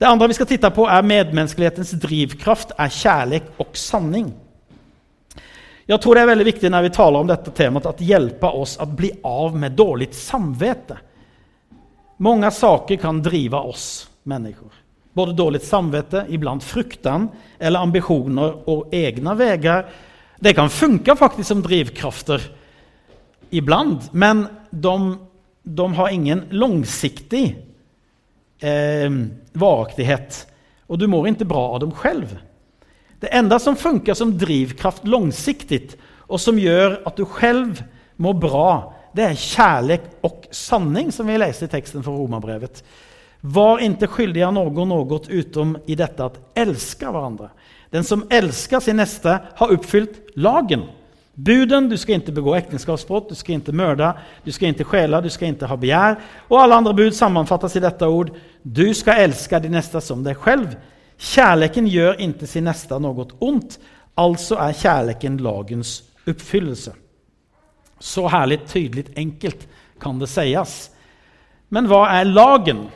Det 0.00 0.08
andre 0.08 0.30
vi 0.32 0.34
skal 0.34 0.48
titta 0.50 0.72
på 0.74 0.88
er 0.90 1.04
medmenneskelighetens 1.06 1.92
drivkraft, 2.02 2.72
er 2.78 2.90
kjærlighet 2.90 3.52
og 3.62 3.76
sanning. 3.78 4.32
Jag 5.86 6.02
tror 6.02 6.14
det 6.14 6.22
er 6.22 6.30
veldig 6.30 6.46
viktig 6.46 6.70
når 6.70 6.86
vi 6.86 6.92
taler 6.94 7.24
om 7.24 7.30
dette 7.30 7.50
temaet, 7.56 7.88
at 7.90 8.04
hjelpe 8.04 8.50
oss 8.54 8.76
å 8.80 8.86
bli 8.86 9.10
av 9.26 9.56
med 9.58 9.74
dårlig 9.78 10.12
samvete. 10.14 10.98
Mange 12.22 12.50
saker 12.54 13.00
kan 13.02 13.18
driva 13.22 13.64
oss 13.66 14.06
mennesker. 14.22 14.70
Både 15.12 15.34
dårlig 15.36 15.60
samvete, 15.66 16.24
ibland 16.32 16.62
fruktan 16.62 17.26
eller 17.58 17.82
ambitioner 17.82 18.62
og 18.70 18.94
egne 18.94 19.34
veier. 19.36 19.88
Det 20.38 20.54
kan 20.56 20.70
funke 20.70 21.16
faktisk 21.18 21.50
som 21.50 21.64
drivkrafter 21.64 22.46
ibland, 23.50 24.06
men 24.12 24.46
de, 24.70 24.94
de 25.62 25.88
har 25.98 26.14
ingen 26.14 26.46
langsiktig 26.50 27.44
eh, 28.62 29.10
varaktighet. 29.52 30.46
Og 30.88 30.98
du 30.98 31.06
mår 31.10 31.28
ikke 31.34 31.50
bra 31.50 31.66
av 31.74 31.82
dem 31.84 31.92
själv. 31.92 32.38
Det 33.22 33.28
enda 33.28 33.58
som 33.58 33.76
funker 33.76 34.14
som 34.14 34.38
drivkraft 34.38 35.06
långsiktigt 35.06 35.96
och 36.18 36.40
som 36.40 36.58
gör 36.58 37.02
att 37.04 37.16
du 37.16 37.24
själv 37.24 37.82
mår 38.16 38.34
bra, 38.34 38.94
det 39.12 39.22
är 39.22 39.34
kärlek 39.34 40.02
och 40.20 40.46
sanning 40.50 41.12
som 41.12 41.26
vi 41.26 41.38
leser 41.38 41.66
i 41.66 41.68
texten 41.68 42.02
från 42.02 42.16
Romarbrevet. 42.16 42.84
Var 43.40 43.78
inte 43.78 44.06
skyldiga 44.06 44.50
någon 44.50 44.88
något 44.88 45.28
utom 45.28 45.78
i 45.86 45.94
detta 45.94 46.24
att 46.24 46.50
älska 46.54 47.12
varandra. 47.12 47.50
Den 47.90 48.04
som 48.04 48.26
älskar 48.30 48.80
sin 48.80 48.96
nästa 48.96 49.38
har 49.54 49.72
uppfyllt 49.72 50.20
lagen. 50.34 50.82
Buden, 51.34 51.88
du 51.88 51.96
skal 51.96 52.18
ikke 52.18 52.34
begå 52.34 52.56
ekteskapsbrudd, 52.58 53.30
du 53.30 53.38
skal 53.38 53.60
ikke 53.60 53.72
mörda, 53.72 54.16
du 54.42 54.50
skal 54.52 54.74
ikke 54.74 54.84
stjäla, 54.84 55.20
du 55.22 55.30
skal 55.30 55.54
ikke 55.54 55.70
ha 55.70 55.78
begjær. 55.78 56.18
Og 56.50 56.58
alle 56.58 56.74
andre 56.74 56.94
bud 56.94 57.14
sammenfattes 57.14 57.78
i 57.78 57.84
dette 57.86 58.08
ord. 58.10 58.34
Du 58.62 58.88
skal 58.94 59.28
elske 59.28 59.62
din 59.62 59.78
neste 59.78 60.02
som 60.02 60.26
deg 60.26 60.42
själv. 60.42 60.74
Kärleken 61.22 61.86
gör 61.86 62.20
inte 62.20 62.46
sin 62.46 62.64
nästa 62.64 62.98
något 62.98 63.34
ont, 63.38 63.78
alltså 64.14 64.54
är 64.54 64.72
kärleken 64.72 65.36
lagens 65.36 66.02
uppfyllelse. 66.24 66.94
Så 67.98 68.28
härligt, 68.28 68.72
tydligt, 68.72 69.16
enkelt 69.16 69.68
kan 70.00 70.18
det 70.18 70.26
sägas. 70.26 70.90
Men 71.68 71.88
vad 71.88 72.10
är 72.10 72.24
lagen? 72.24 72.88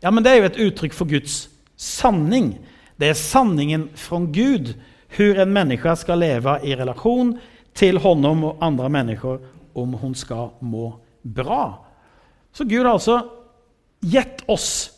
Ja, 0.00 0.10
men 0.10 0.22
det 0.22 0.30
är 0.30 0.36
ju 0.36 0.46
ett 0.46 0.56
uttryck 0.56 0.92
för 0.92 1.04
Guds 1.04 1.48
sanning. 1.76 2.58
Det 2.96 3.08
är 3.08 3.14
sanningen 3.14 3.88
från 3.94 4.32
Gud, 4.32 4.80
hur 5.08 5.38
en 5.38 5.52
människa 5.52 5.96
ska 5.96 6.14
leva 6.14 6.60
i 6.62 6.76
relation 6.76 7.38
till 7.72 7.98
honom 7.98 8.44
och 8.44 8.56
andra 8.60 8.88
människor 8.88 9.48
om 9.72 9.94
hon 9.94 10.14
ska 10.14 10.50
må 10.58 11.00
bra. 11.22 11.86
Så 12.52 12.64
Gud 12.64 12.86
har 12.86 12.92
alltså 12.92 13.30
gett 14.00 14.48
oss, 14.48 14.90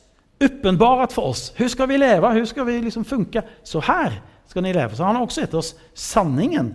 uppenbarat 0.44 1.12
for 1.14 1.32
oss, 1.32 1.50
Hvordan 1.56 1.72
skal 1.72 1.88
vi 1.90 1.98
leve? 2.02 2.20
Hvordan 2.26 2.46
skal 2.46 2.66
vi 2.68 2.80
liksom 2.84 3.04
funke. 3.04 3.42
Så 3.64 3.82
her 3.86 4.20
skal 4.46 4.62
ni 4.62 4.72
leve. 4.72 4.96
Så 4.96 5.04
han 5.04 5.16
har 5.16 5.24
også 5.24 5.44
gitt 5.44 5.54
oss 5.56 5.74
sanningen. 5.94 6.74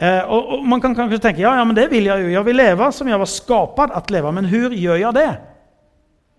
Eh, 0.00 0.22
og, 0.24 0.54
og, 0.54 0.66
Man 0.68 0.80
kan 0.80 0.94
kanskje 0.96 1.20
tenke 1.20 1.42
ja, 1.44 1.52
ja 1.58 1.64
men 1.68 1.76
det 1.76 1.90
vil 1.92 2.08
jeg 2.08 2.24
jo. 2.24 2.34
Jeg 2.38 2.46
vil 2.48 2.56
leve 2.56 2.90
som 2.96 3.08
jeg 3.08 3.20
var 3.20 3.28
skapad 3.28 3.96
at 3.96 4.10
leve. 4.10 4.32
men 4.32 4.48
hvordan 4.48 4.78
gjør 4.78 5.02
jeg 5.02 5.18
det? 5.18 5.30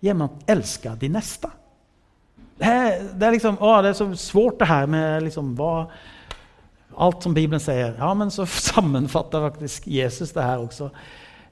Gjennom 0.02 0.32
å 0.32 0.46
elske 0.50 0.96
de 0.98 1.12
neste. 1.14 1.50
Det, 2.58 2.66
er, 2.66 2.98
det, 3.14 3.26
er, 3.26 3.36
liksom, 3.36 3.58
å, 3.62 3.76
det 3.82 3.92
er 3.92 3.98
så 3.98 4.08
svårt 4.18 4.58
det 4.60 4.68
her 4.70 4.90
med 4.90 5.22
liksom 5.28 5.54
hva, 5.58 5.86
alt 7.06 7.22
som 7.22 7.34
Bibelen 7.34 7.62
sier. 7.62 7.94
Ja, 7.98 8.10
men 8.18 8.34
så 8.34 8.46
sammenfatter 8.72 9.46
faktisk 9.46 9.86
Jesus 9.86 10.34
det 10.34 10.46
her 10.46 10.62
også. 10.62 10.90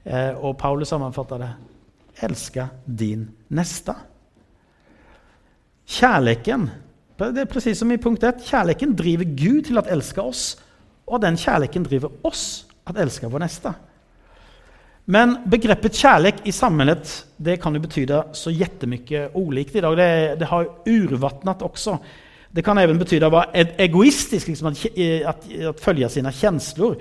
Eh, 0.03 0.35
og 0.35 0.57
Paulus 0.59 0.91
sammenfatter 0.91 1.45
det. 1.45 1.51
Elske 2.27 2.67
din 2.85 3.29
nästa. 3.47 3.95
Kärleken, 5.91 6.69
det 7.19 7.43
er 7.43 7.49
precis 7.51 7.77
som 7.77 7.91
i 7.91 7.99
punkt 8.01 8.23
1, 8.23 8.45
kjærleken 8.47 8.93
driver 8.97 9.27
Gud 9.37 9.65
til 9.67 9.77
å 9.77 9.85
elske 9.91 10.23
oss. 10.23 10.57
og 11.11 11.21
den 11.21 11.35
kjærleken 11.35 11.83
driver 11.83 12.11
oss 12.23 12.65
til 12.87 12.95
å 12.95 13.01
elske 13.03 13.27
vår 13.27 13.43
neste. 13.43 13.73
Men 15.11 15.33
begreppet 15.51 15.97
kjærlighet 15.97 16.45
i 16.47 16.53
sammenhet, 16.55 17.25
det 17.37 17.57
kan 17.59 17.75
jo 17.75 17.81
bety 17.83 18.05
så 18.33 18.51
jättemycket 18.51 19.35
olikt 19.35 19.75
dag. 19.81 19.97
Det, 19.97 20.39
det 20.39 20.47
har 20.47 20.69
urvattnet 20.87 21.61
også. 21.61 21.97
Det 22.51 22.63
kan 22.63 22.77
even 22.77 22.99
bety 22.99 23.19
å 23.19 23.31
være 23.33 23.65
egoistisk, 23.77 24.47
liksom 24.47 24.71
at, 24.71 24.85
at, 25.27 25.49
at 25.73 25.83
følge 25.83 26.09
sine 26.09 26.31
kjensler. 26.31 26.95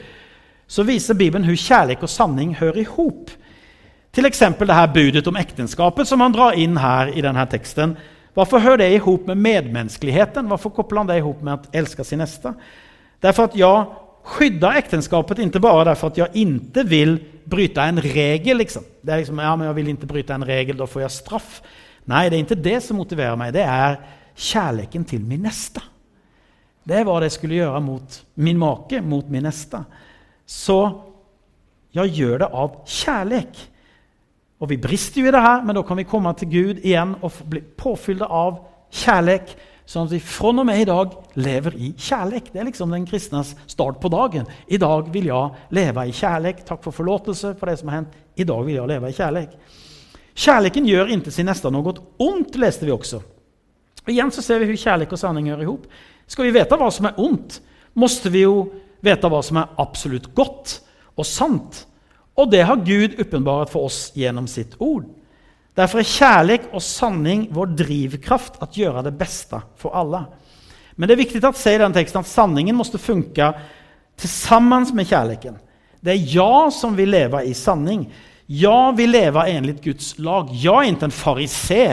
Så 0.66 0.82
viser 0.82 1.14
Bibelen 1.14 1.46
hvordan 1.46 1.66
kjærlighet 1.68 2.02
og 2.02 2.10
sanning 2.10 2.56
hører 2.58 2.82
ihop. 2.82 3.30
hop. 3.30 3.30
F.eks. 4.10 4.38
det 4.58 4.74
her 4.74 4.92
budet 4.92 5.26
om 5.26 5.36
ekteskapet, 5.36 6.08
som 6.08 6.20
han 6.20 6.32
drar 6.34 6.58
inn 6.58 6.76
her 6.76 7.12
i 7.14 7.22
denne 7.22 7.38
här 7.38 7.46
texten. 8.34 8.60
hører 8.60 8.76
det 8.76 8.88
det 8.88 8.94
ihop 8.94 9.26
med 9.26 9.36
medmänskligheten? 9.36 10.46
Hvorfor 10.46 10.70
kopplar 10.70 10.98
han 10.98 11.06
det 11.06 11.18
ihop 11.18 11.42
med 11.42 11.54
att 11.54 11.74
älska 11.74 12.04
sin 12.04 12.18
nästa? 12.18 12.54
Därför 13.20 13.44
att 13.44 13.56
jag 13.56 13.86
skyddar 14.22 14.74
äktenskapet 14.74 15.38
inte 15.38 15.60
bare 15.60 15.84
därför 15.84 16.06
att 16.06 16.16
jag 16.16 16.28
inte 16.36 16.82
vill 16.82 17.18
bryta 17.44 17.84
en 17.84 18.00
regel. 18.00 18.58
Liksom. 18.58 18.82
Det 19.02 19.12
är 19.12 19.18
liksom, 19.18 19.38
ja, 19.38 19.56
men 19.56 19.66
jag 19.66 19.74
vill 19.74 19.88
inte 19.88 20.06
bryta 20.06 20.34
en 20.34 20.44
regel, 20.44 20.76
da 20.76 20.86
får 20.86 21.02
jeg 21.02 21.10
straff. 21.10 21.62
Nei, 22.04 22.28
det 22.30 22.38
er 22.38 22.44
ikke 22.44 22.56
det 22.64 22.78
som 22.82 22.98
motiverer 22.98 23.36
meg. 23.38 23.52
Det 23.54 23.62
er 23.62 23.98
kjærligheten 24.34 25.04
til 25.04 25.22
min 25.22 25.44
neste. 25.44 25.82
Det 26.88 27.02
hva 27.04 27.18
det 27.20 27.30
skulle 27.34 27.58
gjøre 27.60 27.80
mot 27.84 28.16
min 28.40 28.58
make, 28.58 29.02
mot 29.04 29.28
min 29.30 29.44
neste. 29.46 29.82
Så 30.48 30.78
jeg 31.94 32.14
gjør 32.16 32.40
det 32.42 32.48
av 32.50 32.80
kärlek. 32.88 33.60
Och 34.60 34.70
vi 34.70 34.76
brister 34.78 35.20
jo 35.20 35.28
i 35.28 35.32
det 35.32 35.40
her, 35.40 35.62
men 35.64 35.74
da 35.74 35.82
kan 35.82 35.96
vi 35.96 36.04
komme 36.04 36.32
til 36.36 36.50
Gud 36.52 36.80
igjen 36.84 37.16
og 37.24 37.32
bli 37.48 37.62
påfylt 37.80 38.22
av 38.22 38.60
kärlek 38.92 39.54
Sånn 39.90 40.06
at 40.06 40.12
vi 40.14 40.20
fra 40.22 40.52
og 40.52 40.66
med 40.68 40.78
i 40.78 40.86
dag 40.86 41.14
lever 41.42 41.74
i 41.74 41.88
kjærlighet. 41.98 42.52
Det 42.52 42.60
er 42.62 42.66
liksom 42.68 42.92
den 42.94 43.08
kristnes 43.08 43.56
start 43.66 43.96
på 43.98 44.10
dagen. 44.12 44.44
I 44.70 44.78
dag 44.78 45.08
vil 45.10 45.26
jeg 45.26 45.72
leve 45.74 46.04
i 46.06 46.12
kjærlighet. 46.14 46.62
Takk 46.68 46.84
for 46.84 46.94
forlåtelse 46.94 47.56
for 47.58 47.66
det 47.66 47.80
som 47.80 47.90
har 47.90 47.98
hendt. 47.98 48.14
I 48.38 48.46
dag 48.46 48.62
vil 48.68 48.76
jeg 48.76 48.86
leve 48.86 49.10
i 49.10 49.16
kjærlighet. 49.16 49.56
Kjærligheten 50.38 50.86
gjør 50.86 51.10
inntil 51.10 51.34
sin 51.34 51.50
neste 51.50 51.72
noe 51.74 51.96
ondt, 52.22 52.60
leste 52.62 52.86
vi 52.86 52.94
også. 52.94 53.18
Og 54.04 54.12
igjen 54.14 54.30
så 54.30 54.44
ser 54.46 54.62
vi 54.62 54.70
hvordan 54.70 54.84
kjærlighet 54.84 55.16
og 55.16 55.22
sanning 55.24 55.50
hører 55.50 55.66
ihop. 55.66 55.90
Skal 56.30 56.46
vi 56.46 56.54
vite 56.54 56.78
hva 56.78 56.90
som 56.94 57.10
er 57.10 57.18
ondt, 57.18 57.58
måtte 57.98 58.30
vi 58.30 58.44
jo 58.44 58.68
vite 59.02 59.32
hva 59.32 59.42
som 59.42 59.58
er 59.58 59.74
absolutt 59.82 60.30
godt 60.38 60.76
og 61.18 61.26
sant. 61.26 61.82
Og 62.40 62.48
det 62.52 62.62
har 62.64 62.84
Gud 62.86 63.18
åpenbart 63.20 63.72
for 63.72 63.90
oss 63.90 64.08
gjennom 64.16 64.46
sitt 64.48 64.78
ord. 64.80 65.04
Derfor 65.76 66.00
er 66.00 66.08
kjærlighet 66.08 66.70
og 66.74 66.82
sanning 66.84 67.46
vår 67.54 67.74
drivkraft 67.78 68.58
å 68.64 68.68
gjøre 68.74 69.04
det 69.06 69.14
beste 69.18 69.60
for 69.80 69.94
alle. 69.96 70.24
Men 70.96 71.08
det 71.08 71.14
er 71.14 71.22
viktig 71.22 71.42
å 71.46 71.52
si 71.56 71.74
i 71.74 71.80
den 71.80 71.94
teksten 71.94 72.20
at 72.20 72.28
sanningen 72.28 72.76
måtte 72.76 73.00
funke 73.00 73.52
sammen 74.20 74.84
med 74.96 75.08
kjærligheten. 75.08 75.60
Det 76.00 76.12
er 76.12 76.26
jeg 76.34 76.72
som 76.76 76.96
vil 76.96 77.12
leve 77.12 77.42
i 77.48 77.54
sanning. 77.56 78.06
Jeg 78.50 78.96
vil 78.98 79.12
leve 79.14 79.44
enligt 79.48 79.84
Guds 79.84 80.14
lag. 80.18 80.50
Jeg 80.52 80.74
er 80.74 80.90
ikke 80.90 81.08
en 81.08 81.14
farisé 81.14 81.84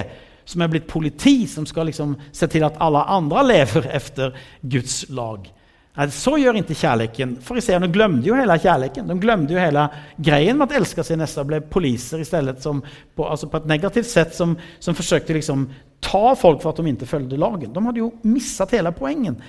som 0.47 0.63
er 0.63 0.71
blitt 0.71 0.87
politi, 0.89 1.45
som 1.47 1.67
skal 1.67 1.89
liksom 1.91 2.15
se 2.35 2.47
til 2.51 2.65
at 2.67 2.79
alle 2.83 3.03
andre 3.03 3.43
lever 3.51 3.89
efter 3.99 4.35
Guds 4.63 5.05
lag. 5.09 5.47
Nej, 5.97 6.11
så 6.13 6.35
gjør 6.37 6.59
ikke 6.59 6.75
kärleken. 6.77 7.31
Fariseerna 7.41 7.87
glömde 7.89 8.27
jo 8.27 8.35
hele 8.37 8.59
kärleken. 8.61 9.07
De 9.09 9.19
glömde 9.19 9.53
jo 9.53 9.59
hele 9.59 9.87
grejen 10.21 10.59
med 10.59 10.69
å 10.69 10.77
elske 10.77 11.01
sin 11.03 11.17
neste 11.17 11.41
og 11.41 11.47
ble 11.49 11.57
poliser 11.73 12.21
istället 12.21 12.61
som 12.61 12.83
på, 13.15 13.25
alltså 13.25 13.49
på 13.49 13.57
ett 13.57 13.65
negativt 13.65 14.09
sett 14.09 14.35
som, 14.35 14.53
som 14.79 14.95
försökte 14.95 15.33
liksom 15.33 15.65
ta 15.99 16.35
folk 16.35 16.61
for 16.61 16.69
at 16.69 16.77
de 16.77 16.91
ikke 16.91 17.09
följde 17.09 17.39
lagen. 17.41 17.73
De 17.73 17.85
hadde 17.85 18.03
jo 18.03 18.11
missat 18.21 18.75
hele 18.77 18.91
poengen. 18.93 19.39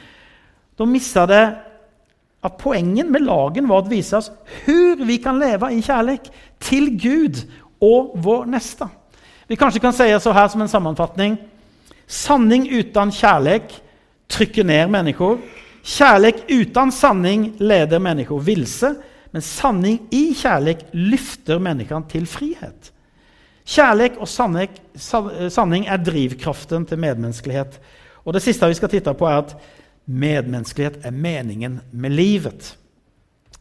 De 0.80 0.88
missade 0.88 1.42
at 2.40 2.56
poengen 2.56 3.12
med 3.12 3.26
lagen 3.28 3.68
var 3.68 3.84
å 3.84 3.92
vise 3.92 4.16
oss 4.16 4.30
hur 4.64 5.04
vi 5.04 5.18
kan 5.20 5.36
leve 5.42 5.68
i 5.74 5.84
kärlek 5.84 6.32
til 6.64 6.94
Gud 6.96 7.42
og 7.84 8.16
vår 8.24 8.48
neste. 8.48 8.88
Vi 9.52 9.60
kanskje 9.60 9.84
kan 9.84 9.92
si 9.92 10.08
så 10.16 10.32
her 10.32 10.48
som 10.48 10.64
en 10.64 10.72
sammanfattning. 10.72 11.36
Sanning 12.06 12.70
uten 12.72 13.12
kärlek 13.12 13.82
trykker 14.32 14.64
ned 14.64 14.88
mennesker. 14.96 15.36
Kärlek 15.88 16.42
uten 16.52 16.90
sanning 16.92 17.52
leder 17.58 17.98
mennesker 17.98 18.42
vilse, 18.44 18.90
men 19.32 19.42
sanning 19.42 20.02
i 20.10 20.34
kärlek 20.34 20.78
lyfter 20.90 21.58
människan 21.58 22.04
til 22.08 22.26
frihet. 22.26 22.92
Kjærlighet 23.64 24.18
og 24.20 24.28
sanning, 24.28 24.76
sanning 25.48 25.86
er 25.88 26.00
drivkraften 26.00 26.84
til 26.88 27.00
medmenneskelighet. 27.00 27.78
Og 28.24 28.36
det 28.36 28.44
siste 28.44 28.68
vi 28.68 28.76
skal 28.76 28.92
titte 28.92 29.16
på, 29.16 29.28
er 29.28 29.40
at 29.40 29.56
medmenneskelighet 30.04 31.00
er 31.08 31.16
meningen 31.16 31.80
med 31.92 32.16
livet. 32.16 32.74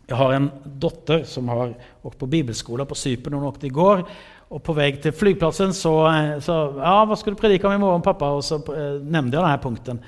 Jeg 0.07 0.19
har 0.19 0.35
en 0.35 0.51
datter 0.83 1.23
som 1.27 1.47
har 1.51 1.73
åkt 2.03 2.19
på 2.19 2.31
bibelskole 2.31 2.85
på 2.87 2.95
Sypen. 2.95 3.35
Hun 3.39 3.47
åkte 3.47 3.67
i 3.67 3.75
går. 3.75 4.03
Og 4.51 4.63
på 4.63 4.75
vei 4.75 4.93
til 5.03 5.15
flyplassen 5.15 5.73
så, 5.75 5.95
så 6.43 6.55
ja, 6.75 7.01
hva 7.03 7.15
skal 7.19 7.35
du 7.35 7.39
predike 7.39 7.67
om 7.67 7.75
i 7.75 7.81
morgen, 7.81 8.03
pappa? 8.03 8.35
Og 8.35 8.43
så 8.47 8.61
eh, 8.71 8.99
nevnte 9.03 9.35
jeg 9.35 9.43
denne 9.43 9.59
punkten. 9.63 9.99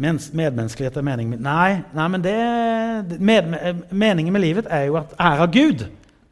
Medmenneskelighet 0.00 0.96
er 0.96 1.04
meningen 1.04 1.42
Nei, 1.44 1.80
nei 1.96 2.08
men 2.12 2.22
det, 2.24 2.36
med, 3.20 3.56
meningen 3.92 4.32
med 4.32 4.44
livet 4.44 4.70
er 4.72 4.86
jo 4.88 4.96
at 5.00 5.12
ære 5.20 5.48
Gud, 5.52 5.86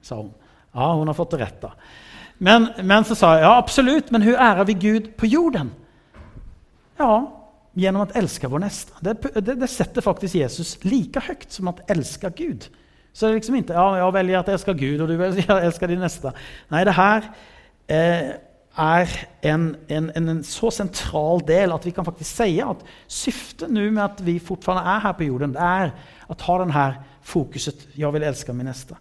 sa 0.04 0.22
hun. 0.22 0.32
Ja, 0.72 0.92
hun 0.94 1.10
har 1.10 1.16
fått 1.16 1.34
det 1.34 1.42
rett, 1.42 1.58
da. 1.62 1.72
Men, 2.38 2.68
men, 2.86 3.04
så 3.04 3.16
sa 3.18 3.34
jeg 3.34 3.44
ja, 3.44 3.56
absolutt, 3.58 4.12
men 4.14 4.22
hvordan 4.22 4.46
ærer 4.46 4.68
vi 4.68 4.76
Gud 4.78 5.10
på 5.18 5.28
jorden? 5.28 5.72
Ja, 6.98 7.14
gjennom 7.78 8.06
å 8.06 8.18
elske 8.18 8.50
vår 8.50 8.62
neste. 8.62 8.94
Det, 9.04 9.16
det, 9.38 9.56
det, 9.58 9.70
setter 9.70 10.04
faktisk 10.04 10.38
Jesus 10.38 10.76
like 10.86 11.22
høyt 11.26 11.48
som 11.54 11.70
at 11.72 11.82
elske 11.90 12.30
Gud. 12.38 12.68
Så 13.12 13.26
det 13.26 13.30
er 13.30 13.40
liksom 13.40 13.58
ikke 13.58 13.74
ja, 13.74 13.86
jeg 13.98 14.14
velger 14.14 14.38
at 14.38 14.50
jeg 14.50 14.58
elsker 14.58 14.78
Gud, 14.78 15.00
og 15.02 15.10
du 15.10 15.16
velger 15.18 15.42
at 15.42 15.62
jeg 15.62 15.70
elsker 15.72 15.90
din 15.90 16.04
neste. 16.04 16.32
Nei, 16.70 16.84
det 16.86 16.94
her 16.98 17.30
eh, 17.90 18.30
er 18.78 19.12
en, 19.50 19.70
en, 19.90 20.10
en, 20.16 20.42
så 20.46 20.70
sentral 20.74 21.42
del 21.46 21.74
at 21.74 21.86
vi 21.86 21.92
kan 21.94 22.06
faktisk 22.06 22.42
si 22.42 22.58
at 22.62 22.84
syftet 23.10 23.72
nå 23.72 23.88
med 23.90 24.04
at 24.04 24.22
vi 24.24 24.38
fortsatt 24.42 24.80
er 24.84 25.02
her 25.06 25.16
på 25.18 25.28
jorden, 25.28 25.56
det 25.56 25.64
er 25.64 25.90
å 26.28 26.36
ha 26.38 26.58
denne 26.62 26.84
fokuset 27.28 27.88
'jeg 27.96 28.12
vil 28.12 28.22
elske 28.22 28.52
min 28.52 28.66
neste'. 28.66 28.96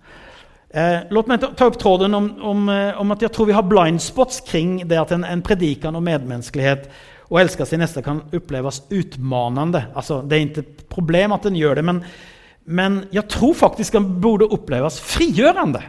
Eh, 0.70 1.00
låt 1.10 1.28
meg 1.28 1.40
ta 1.40 1.66
opp 1.66 1.78
tråden 1.80 2.14
om, 2.14 2.42
om, 2.44 2.70
eh, 2.70 3.00
om, 3.00 3.12
at 3.12 3.22
jeg 3.22 3.32
tror 3.32 3.46
vi 3.48 3.56
har 3.56 3.64
blind 3.64 4.02
spots 4.04 4.42
kring 4.42 4.82
det 4.88 5.00
at 5.00 5.12
en, 5.12 5.24
en 5.24 5.42
predikan 5.42 5.96
om 5.96 6.04
medmenneskelighet 6.04 6.90
og 7.30 7.40
elske 7.40 7.66
sin 7.68 7.80
neste 7.80 8.04
kan 8.04 8.22
oppleves 8.36 8.82
utmanende. 8.92 9.86
Altså, 9.96 10.22
det 10.22 10.36
er 10.36 10.46
ikke 10.46 10.66
et 10.66 10.84
problem 10.92 11.32
at 11.36 11.48
den 11.48 11.56
gjør 11.56 11.80
det, 11.80 11.86
men, 11.88 12.02
men 12.66 13.00
jeg 13.16 13.28
tror 13.32 13.54
faktisk 13.54 13.96
den 13.96 14.10
burde 14.22 14.50
oppleves 14.52 15.00
frigjørende. 15.04 15.82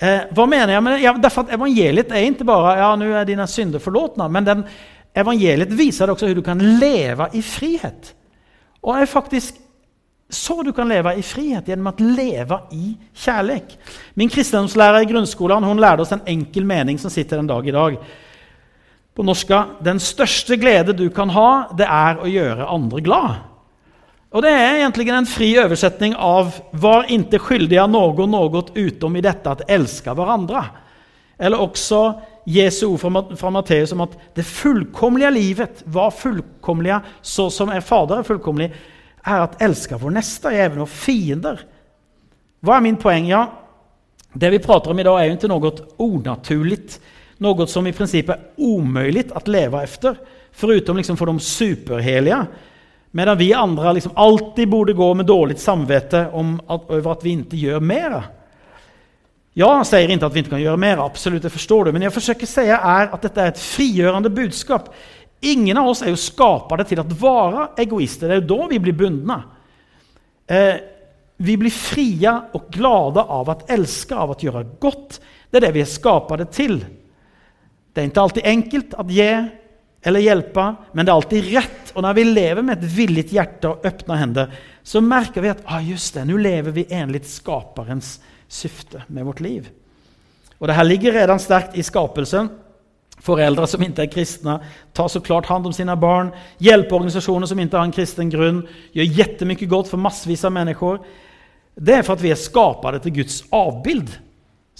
Eh, 0.00 0.30
hva 0.32 0.46
mener 0.48 0.72
jeg 0.72 0.84
med? 0.84 1.00
Ja, 1.02 1.12
derfor 1.20 1.44
at 1.44 1.52
evangeliet 1.58 2.12
er 2.12 2.24
ikke 2.24 2.46
bare 2.48 2.76
ja, 2.78 2.92
nå 2.96 3.10
er 3.12 3.26
dine 3.28 3.44
synder 3.50 3.82
förlåtna, 3.82 4.30
men 4.32 4.46
den, 4.46 4.62
evangeliet 5.12 5.74
viser 5.76 6.08
også 6.08 6.30
hvordan 6.30 6.40
du 6.40 6.46
kan 6.46 6.62
leve 6.80 7.26
i 7.36 7.42
frihet. 7.44 8.14
Og 8.80 8.96
er 8.96 9.10
faktisk 9.10 9.58
så 10.30 10.62
du 10.62 10.70
kan 10.72 10.88
leve 10.88 11.12
i 11.18 11.24
frihet 11.26 11.66
gjennom 11.66 11.90
å 11.90 12.08
leve 12.14 12.60
i 12.72 12.94
kjærlighet. 13.18 13.74
Min 14.14 14.30
kristendomslærer 14.30 15.02
i 15.02 15.08
grunnskolen 15.10 15.66
hun 15.66 15.82
lærte 15.82 16.04
oss 16.06 16.14
en 16.14 16.22
enkel 16.30 16.64
mening 16.64 17.00
som 17.02 17.10
sitter 17.10 17.42
en 17.42 17.50
dag 17.50 17.66
i 17.66 17.74
dag. 17.74 17.96
På 19.10 19.26
norska 19.26 19.64
den 19.84 19.98
største 20.00 20.56
glede 20.56 20.94
du 20.96 21.08
kan 21.12 21.32
ha, 21.34 21.50
det 21.76 21.88
er 21.90 22.22
å 22.22 22.30
gjøre 22.30 22.68
andre 22.70 23.02
glad. 23.04 23.49
Og 24.30 24.42
Det 24.42 24.50
er 24.50 24.76
egentlig 24.78 25.08
en 25.10 25.26
fri 25.26 25.48
oversetning 25.58 26.14
av 26.14 26.60
'var 26.72 27.08
ikke 27.10 27.38
skyldiga 27.38 27.86
någon 27.86 28.30
noe 28.30 28.62
utom 28.74 29.16
i 29.16 29.20
dette 29.20 29.50
at 29.50 29.62
elske 29.68 30.14
hverandre'. 30.14 30.70
Eller 31.38 31.58
også 31.58 32.20
Jesu 32.46 32.86
ord 32.86 33.00
fra 33.38 33.50
Matteus 33.50 33.92
om 33.92 34.00
at 34.00 34.16
det 34.34 34.44
fullkomlige 34.44 35.30
livet 35.30 35.82
var 35.86 36.10
fullkomlige 36.10 37.02
så 37.22 37.50
som 37.50 37.68
er 37.68 37.80
Fader 37.80 38.18
er 38.18 38.22
fullkomlig, 38.22 38.70
er 39.26 39.42
at 39.42 39.60
elske 39.60 39.98
vår 39.98 40.10
neste, 40.10 40.48
even 40.48 40.78
og 40.78 40.88
fiender. 40.88 41.64
Hva 42.62 42.76
er 42.76 42.80
min 42.80 42.96
poeng? 42.96 43.26
Ja, 43.26 43.46
Det 44.38 44.50
vi 44.50 44.58
prater 44.58 44.90
om 44.90 44.98
i 44.98 45.02
dag, 45.02 45.18
er 45.18 45.26
jo 45.26 45.36
ikke 45.36 45.48
noe 45.48 45.72
unaturlig. 45.98 46.98
Noe 47.40 47.66
som 47.66 47.86
i 47.86 47.92
prinsippet 47.92 48.30
er 48.30 48.62
umulig 48.62 49.24
å 49.34 49.40
leve 49.44 49.82
efter, 49.82 50.14
foruten 50.52 50.96
liksom 50.96 51.16
for 51.16 51.26
de 51.26 51.40
superhelige. 51.40 52.46
Medan 53.10 53.38
vi 53.38 53.52
andre 53.54 53.92
liksom 53.96 54.12
alltid 54.14 54.68
borde 54.70 54.92
gå 54.92 55.14
med 55.14 55.26
dårlig 55.26 55.58
samvete 55.58 56.28
om 56.32 56.60
at, 56.66 56.84
over 56.90 57.12
at 57.12 57.24
vi 57.24 57.34
ikke 57.40 57.58
gjør 57.58 57.80
mer. 57.82 58.20
Jeg 59.58 59.86
sier 59.88 60.12
ikke 60.14 60.28
at 60.28 60.34
vi 60.34 60.44
ikke 60.44 60.52
kan 60.54 60.62
gjøre 60.62 60.78
mer, 60.78 61.02
absolutt, 61.02 61.42
det 61.42 61.50
forstår 61.50 61.88
du, 61.88 61.92
men 61.96 62.04
jeg 62.06 62.14
forsøker 62.14 62.46
å 62.46 62.50
si 62.52 62.66
er 62.70 63.08
at 63.10 63.24
dette 63.24 63.42
er 63.42 63.50
et 63.50 63.62
frigjørende 63.62 64.30
budskap. 64.30 64.92
Ingen 65.42 65.80
av 65.80 65.90
oss 65.90 66.04
er 66.04 66.12
jo 66.12 66.20
skapade 66.20 66.86
til 66.86 67.02
å 67.02 67.08
være 67.08 67.66
egoister. 67.82 68.28
Det 68.28 68.36
er 68.36 68.42
jo 68.44 68.50
da 68.52 68.70
vi 68.70 68.78
blir 68.84 68.96
bundne. 68.96 69.40
Eh, 70.46 70.76
vi 71.40 71.56
blir 71.56 71.72
frie 71.72 72.32
og 72.54 72.68
glade 72.70 73.24
av 73.24 73.48
å 73.48 73.58
elske, 73.72 74.14
av 74.14 74.34
å 74.34 74.38
gjøre 74.38 74.66
godt. 74.82 75.18
Det 75.50 75.58
er 75.58 75.66
det 75.66 75.74
vi 75.74 75.82
er 75.82 75.90
skapade 75.90 76.46
til. 76.52 76.78
Det 77.90 78.02
er 78.02 78.10
ikke 78.10 78.26
alltid 78.26 78.50
enkelt 78.52 78.94
å 79.00 79.06
gi 79.10 79.30
eller 80.02 80.24
hjelpe, 80.24 80.64
men 80.92 81.04
det 81.04 81.12
er 81.12 81.18
alltid 81.18 81.50
rett. 81.52 81.92
Og 81.94 82.04
når 82.04 82.16
vi 82.16 82.24
lever 82.28 82.64
med 82.64 82.78
et 82.78 82.94
villig 82.94 83.26
hjerte 83.34 83.68
og 83.68 83.84
åpne 83.86 84.16
hender, 84.20 84.54
så 84.82 85.02
merker 85.04 85.44
vi 85.44 85.52
at 85.52 85.60
ah, 85.68 85.82
just 85.84 86.16
det, 86.16 86.24
nå 86.28 86.38
lever 86.40 86.74
vi 86.74 86.88
enlig 86.94 87.26
skaperens 87.28 88.16
syfte 88.50 89.04
med 89.08 89.28
vårt 89.28 89.42
liv. 89.44 89.68
Og 90.60 90.68
det 90.68 90.76
her 90.76 90.88
ligger 90.88 91.16
redan 91.16 91.40
sterkt 91.40 91.76
i 91.76 91.84
skapelsen. 91.84 92.48
Foreldre 93.20 93.66
som 93.68 93.82
ikke 93.84 94.06
er 94.06 94.12
kristne, 94.12 94.54
tar 94.96 95.08
så 95.12 95.20
klart 95.20 95.48
hand 95.50 95.68
om 95.68 95.74
sine 95.76 95.92
barn. 96.00 96.32
Hjelpeorganisasjoner 96.64 97.48
som 97.48 97.60
ikke 97.60 97.76
har 97.76 97.88
en 97.88 97.94
kristen 97.96 98.32
grunn, 98.32 98.62
gjør 98.96 99.18
jettemye 99.20 99.68
godt 99.68 99.90
for 99.92 100.00
massevis 100.00 100.46
av 100.48 100.54
mennesker. 100.56 101.02
Det 101.76 101.98
er 101.98 102.06
for 102.06 102.16
at 102.16 102.24
vi 102.24 102.32
er 102.32 102.40
skapade 102.40 103.02
til 103.04 103.20
Guds 103.20 103.42
avbild. 103.52 104.08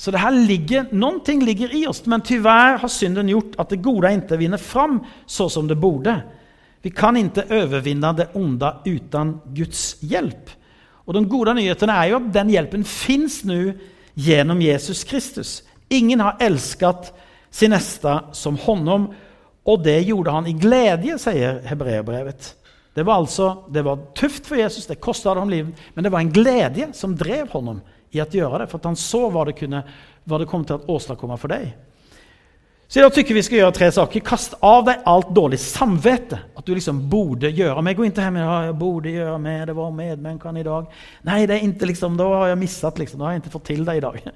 Så 0.00 0.08
det 0.10 0.22
her 0.22 0.32
ligger, 0.32 0.86
noen 0.96 1.18
ting 1.20 1.42
ligger 1.44 1.74
i 1.76 1.82
oss, 1.86 1.98
men 2.08 2.22
tyvärr 2.24 2.78
har 2.80 2.88
synden 2.88 3.28
gjort 3.28 3.58
at 3.60 3.68
det 3.68 3.82
gode 3.84 4.08
ikke 4.16 4.38
vinner 4.40 4.60
fram 4.60 5.02
så 5.28 5.50
som 5.52 5.66
det 5.68 5.76
borde. 5.76 6.14
Vi 6.80 6.88
kan 6.96 7.18
ikke 7.20 7.44
overvinne 7.52 8.14
det 8.16 8.30
onda 8.32 8.78
uten 8.86 9.34
Guds 9.52 9.98
hjelp. 10.00 10.54
Og 11.04 11.12
Den 11.18 11.28
gode 11.28 11.52
nyheten 11.58 11.92
er 11.92 12.06
jo 12.08 12.16
at 12.16 12.32
den 12.32 12.54
hjelpen 12.54 12.88
fins 12.88 13.42
nå 13.44 13.74
gjennom 14.16 14.64
Jesus 14.64 15.04
Kristus. 15.04 15.52
Ingen 15.92 16.24
har 16.24 16.40
elsket 16.40 17.12
sin 17.52 17.76
neste 17.76 18.16
som 18.32 18.56
honom, 18.56 19.10
og 19.68 19.84
det 19.84 19.98
gjorde 20.08 20.32
han 20.32 20.48
i 20.48 20.56
glede, 20.56 21.18
sier 21.20 21.60
hebreerbrevet. 21.68 22.54
Det 22.96 23.04
var 23.04 23.20
altså, 23.20 23.52
det 23.68 23.84
var 23.84 24.00
tøft 24.16 24.48
for 24.48 24.56
Jesus, 24.56 24.88
det 24.88 25.02
kostet 25.04 25.36
ham 25.36 25.52
livet, 25.52 25.76
men 25.92 26.08
det 26.08 26.12
var 26.14 26.24
en 26.24 26.32
glede 26.32 26.94
som 26.96 27.12
drev 27.12 27.52
honom 27.52 27.84
i 28.10 28.22
å 28.22 28.26
gjøre 28.26 28.64
det, 28.64 28.70
for 28.70 28.80
at 28.80 28.90
han 28.90 28.98
så 28.98 29.26
hva 29.30 29.44
det, 29.48 29.56
kunne, 29.58 29.84
hva 30.26 30.40
det 30.40 30.48
kom 30.50 30.66
til 30.66 30.80
å 30.80 30.96
åstadkomme 30.96 31.38
for 31.40 31.52
deg. 31.52 31.70
Så 32.90 32.98
jeg 32.98 33.12
tykker 33.14 33.36
vi 33.36 33.42
skal 33.46 33.60
gjøre 33.60 33.74
tre 33.76 33.88
saker. 33.94 34.22
Kast 34.26 34.56
av 34.66 34.80
deg 34.88 35.04
alt 35.06 35.28
dårlig 35.30 35.60
samvete. 35.62 36.40
At 36.58 36.66
du 36.66 36.72
liksom 36.74 37.04
borde 37.12 37.52
gjøre 37.54 37.84
meg. 37.86 37.94
Gå 37.94 38.08
ikke 38.08 38.24
hjem 38.24 38.40
ja, 38.40 38.56
jeg 38.66 38.74
borde 38.80 39.12
gjøre 39.14 39.36
meg, 39.44 39.60
det 39.68 39.76
var 39.78 39.92
medmänniskan 39.94 40.58
i 40.58 40.64
dag. 40.66 40.88
Nei, 41.28 41.44
det 41.46 41.54
er 41.54 41.68
ikke 41.68 41.86
liksom, 41.92 42.18
da 42.18 42.26
har 42.34 42.50
jeg 42.50 42.58
mistet, 42.64 42.98
Liksom. 42.98 43.22
Da 43.22 43.28
har 43.28 43.36
jeg 43.36 43.44
ikke 43.44 43.54
fått 43.54 43.68
til 43.70 43.86
det 43.86 43.98
i 44.00 44.04
dag. 44.08 44.20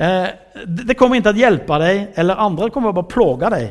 Eh, 0.00 0.28
det 0.64 0.94
kommer 0.96 1.18
ikke 1.18 1.26
til 1.26 1.40
å 1.42 1.42
hjelpe 1.42 1.76
deg 1.82 2.14
eller 2.22 2.38
andre. 2.40 2.68
Det 2.70 2.72
kommer 2.72 2.94
bare 2.96 3.04
å 3.04 3.10
plåge 3.10 3.50
deg. 3.52 3.66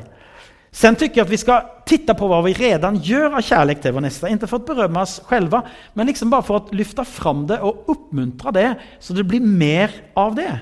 Sen 0.72 0.96
tycker 0.96 1.18
jag 1.18 1.26
att 1.26 1.32
vi 1.32 1.38
ska 1.38 1.64
titta 1.90 2.14
på 2.14 2.28
vad 2.28 2.44
vi 2.44 2.54
redan 2.54 2.96
gör 2.96 3.36
av 3.36 3.42
kärlek 3.42 3.82
till 3.82 3.92
vår 3.92 4.02
nästa. 4.02 4.30
Inte 4.30 4.48
för 4.48 4.58
att 4.58 4.66
berömma 4.66 5.02
oss 5.02 5.22
själva, 5.26 5.62
men 5.94 6.08
liksom 6.08 6.30
bara 6.30 6.42
för 6.42 6.58
att 6.58 6.74
lyfta 6.74 7.06
fram 7.06 7.48
det 7.48 7.60
och 7.60 7.84
uppmuntra 7.88 8.52
det 8.52 8.76
så 9.00 9.14
det 9.14 9.24
blir 9.24 9.40
mer 9.40 9.92
av 10.14 10.36
det. 10.36 10.60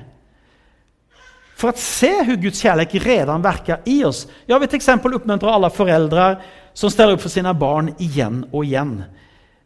För 1.55 1.69
att 1.69 1.77
se 1.77 2.23
hur 2.23 2.35
Guds 2.35 2.59
kärlek 2.59 2.89
redan 2.93 3.41
verkar 3.41 3.79
i 3.85 4.03
oss. 4.03 4.27
Jag 4.45 4.59
vill 4.59 4.69
till 4.69 4.75
exempel 4.75 5.13
uppmuntra 5.13 5.51
alla 5.51 5.69
föräldrar 5.69 6.41
som 6.73 6.91
ställer 6.91 7.13
upp 7.13 7.21
för 7.21 7.29
sina 7.29 7.53
barn 7.53 7.93
igen 7.97 8.45
och 8.51 8.65
igen. 8.65 9.03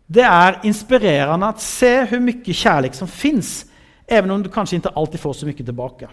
Det 0.06 0.22
är 0.22 0.60
inspirerande 0.64 1.46
att 1.46 1.62
se 1.62 2.04
hur 2.04 2.20
mycket 2.20 2.56
kärlek 2.56 2.94
som 2.94 3.08
finns, 3.08 3.66
även 4.08 4.32
om 4.32 4.44
du 4.44 4.50
kanske 4.50 4.76
inte 4.76 4.90
alltid 4.90 5.20
får 5.20 5.34
så 5.34 5.46
mycket 5.46 5.66
tillbaka. 5.66 6.10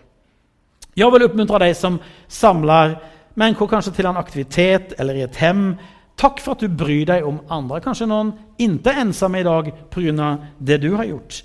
Jag 0.95 1.11
vill 1.11 1.23
uppmuntra 1.23 1.59
dig 1.59 1.75
som 1.75 1.99
samlar 2.27 3.03
människor 3.39 3.71
kanskje 3.71 3.95
til 3.97 4.09
en 4.11 4.19
aktivitet 4.19 4.97
eller 4.99 5.15
i 5.15 5.25
et 5.27 5.39
hem. 5.43 5.77
Takk 6.19 6.41
for 6.43 6.57
at 6.57 6.65
du 6.65 6.69
bryr 6.69 7.07
deg 7.07 7.27
om 7.27 7.39
andre. 7.55 7.81
Kanskje 7.85 8.09
noen 8.11 8.33
ikke 8.59 8.91
er 8.91 9.05
ensomme 9.05 9.41
i 9.41 9.47
dag 9.47 9.71
pga. 9.91 10.39
det 10.59 10.81
du 10.83 10.95
har 10.97 11.05
gjort. 11.05 11.43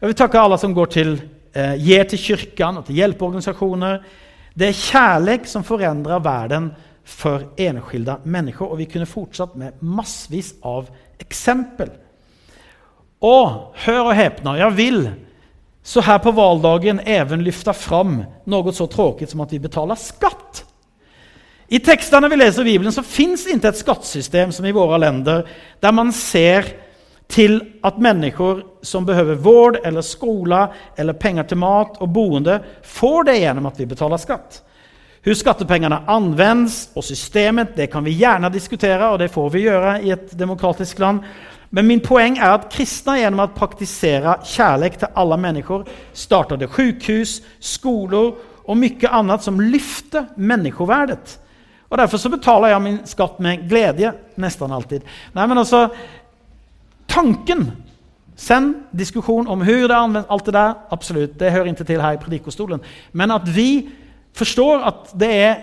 Jeg 0.00 0.08
vil 0.08 0.14
takke 0.14 0.40
alle 0.40 0.58
som 0.58 0.74
går 0.74 0.86
til, 0.86 1.20
eh, 1.54 1.76
gir 1.76 2.04
til 2.04 2.18
kirken 2.18 2.78
og 2.78 2.86
til 2.86 2.96
hjelpeorganisasjoner. 2.96 4.00
Det 4.56 4.68
er 4.68 4.72
kjærlighet 4.72 5.46
som 5.48 5.64
forandrer 5.64 6.22
verden 6.22 6.74
for 7.04 7.52
enskilde 7.56 8.18
mennesker. 8.24 8.64
Og 8.64 8.78
vi 8.78 8.84
kunne 8.84 9.06
fortsatt 9.06 9.56
med 9.56 9.72
massevis 9.80 10.54
av 10.62 10.88
eksempel. 11.20 11.90
Og 13.20 13.74
hør 13.74 14.10
og 14.10 14.14
hepna, 14.16 14.56
jeg 14.56 14.76
vil 14.76 15.14
så 15.84 16.00
her 16.00 16.18
på 16.18 16.32
valdagen 16.32 17.00
even 17.06 17.42
lyfta 17.44 17.72
fram 17.72 18.22
noe 18.46 18.72
så 18.72 18.86
tråkigt 18.88 19.30
som 19.30 19.42
at 19.44 19.52
vi 19.52 19.58
betaler 19.58 19.94
skatt. 20.00 20.63
I 21.68 21.80
tekstene 21.80 22.28
vi 22.28 22.36
leser 22.36 22.62
i 22.62 22.72
Bibelen, 22.74 22.92
så 22.92 23.02
fins 23.02 23.46
ikke 23.48 23.70
et 23.70 23.80
skattsystem 23.80 24.52
som 24.52 24.66
i 24.66 24.74
våre 24.74 24.98
länder 25.00 25.46
der 25.80 25.94
man 25.96 26.12
ser 26.12 26.68
til 27.32 27.56
at 27.84 27.96
mennesker 27.98 28.60
som 28.84 29.06
behøver 29.06 29.40
vård 29.40 29.78
eller 29.84 30.04
skola 30.04 30.66
eller 30.98 31.16
penger 31.16 31.48
til 31.48 31.58
mat 31.62 31.96
og 32.04 32.12
boende 32.12 32.58
får 32.84 33.30
det 33.30 33.38
gjennom 33.40 33.70
at 33.70 33.80
vi 33.80 33.88
betaler 33.88 34.20
skatt. 34.20 34.60
Hur 35.24 35.36
skattepengene 35.40 36.02
anvendes 36.12 36.90
og 36.92 37.06
systemet 37.06 37.72
det 37.78 37.88
kan 37.92 38.04
vi 38.04 38.12
gjerne 38.18 38.52
diskutere, 38.52 39.08
og 39.08 39.22
det 39.22 39.30
får 39.32 39.46
vi 39.54 39.62
gjøre 39.64 39.94
i 40.04 40.10
et 40.12 40.34
demokratisk 40.36 40.98
land. 41.00 41.22
Men 41.72 41.88
min 41.88 42.02
poeng 42.04 42.36
er 42.36 42.52
at 42.52 42.68
kristne 42.70 43.16
gjennom 43.18 43.40
att 43.40 43.54
praktisere 43.54 44.36
kjærlighet 44.44 44.98
til 44.98 45.16
alle 45.16 45.36
mennesker 45.36 45.88
startade 46.12 46.68
sjukhus, 46.68 47.40
skoler 47.60 48.34
og 48.68 48.76
mye 48.76 49.08
annet 49.08 49.42
som 49.42 49.60
løfter 49.60 50.28
människovärdet. 50.36 51.38
Og 51.94 51.98
Derfor 52.00 52.18
så 52.18 52.30
betaler 52.32 52.72
jeg 52.72 52.82
min 52.82 52.96
skatt 53.06 53.36
med 53.44 53.68
glede 53.70 54.10
nesten 54.42 54.72
alltid. 54.74 55.04
Nei, 55.36 55.44
men 55.46 55.60
altså, 55.62 55.86
Tanken 57.06 57.68
Send 58.34 58.88
diskusjon 58.90 59.46
om 59.46 59.60
hvordan 59.62 59.84
det 59.86 59.94
er 59.94 60.00
anvendt, 60.00 60.30
alt 60.34 60.48
det 60.48 60.54
der. 60.56 60.72
Absolutt, 60.90 61.36
det 61.38 61.52
hører 61.54 61.68
ikke 61.70 61.84
til 61.86 62.00
her 62.02 62.16
i 62.16 62.18
predikostolen. 62.18 62.80
Men 63.14 63.30
at 63.30 63.46
vi 63.46 63.86
forstår 64.34 64.82
at 64.88 65.12
det 65.22 65.28
er, 65.30 65.60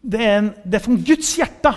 det 0.00 0.22
er, 0.24 0.38
en, 0.38 0.48
det 0.64 0.78
er 0.78 0.84
fra 0.86 0.96
Guds 1.10 1.34
hjerte 1.36 1.74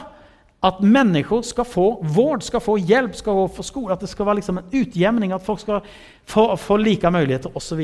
at 0.69 0.79
mennesker 0.79 1.43
skal 1.43 1.67
få 1.67 1.89
vård, 2.15 2.47
skal 2.47 2.63
få 2.63 2.77
hjelp, 2.79 3.19
skal 3.19 3.43
få 3.51 3.67
skole. 3.67 3.91
At 3.91 3.99
det 3.99 4.11
skal 4.11 4.27
være 4.29 4.39
liksom 4.39 4.61
en 4.61 4.71
utjevning, 4.71 5.35
at 5.35 5.43
folk 5.43 5.59
skal 5.59 5.83
få, 6.23 6.53
få 6.55 6.79
like 6.79 7.11
muligheter 7.11 7.51
osv. 7.55 7.83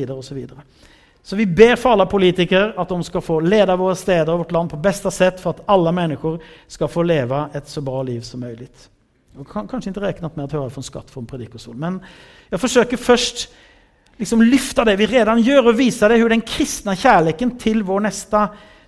Så 1.25 1.35
vi 1.35 1.47
ber 1.49 1.73
for 1.81 1.95
alle 1.95 2.05
politikere 2.05 2.75
at 2.77 2.91
de 2.91 3.03
skal 3.03 3.23
få 3.25 3.39
lede 3.41 3.73
våre 3.81 3.95
steder 3.97 4.29
og 4.29 4.43
vårt 4.43 4.51
land 4.53 4.69
på 4.69 4.77
beste 4.77 5.09
sett 5.09 5.39
for 5.41 5.55
at 5.55 5.63
alle 5.73 5.89
mennesker 5.97 6.37
skal 6.69 6.91
få 6.91 7.01
leve 7.01 7.39
et 7.57 7.69
så 7.69 7.81
bra 7.81 8.03
liv 8.05 8.21
som 8.21 8.43
mulig. 8.45 8.67
Og 9.35 9.47
kan 9.49 9.65
kanskje 9.67 9.89
ikke 9.89 10.03
räknat 10.03 10.37
med 10.37 10.45
å 10.45 10.59
høre 10.59 10.69
från 10.75 10.85
skatt 10.85 11.09
från 11.11 11.25
predikosol, 11.25 11.73
men 11.75 11.97
jeg 12.51 12.61
forsøker 12.61 13.01
først 13.01 13.47
liksom 14.21 14.45
lyfta 14.45 14.85
det 14.85 14.95
vi 15.01 15.09
redan 15.09 15.41
gjør 15.43 15.71
og 15.71 15.79
vise 15.79 16.07
det 16.07 16.21
hvordan 16.21 16.37
den 16.37 16.47
kristne 16.47 16.95
kärleken 16.95 17.57
til 17.59 17.81
vår 17.83 18.05
neste 18.05 18.45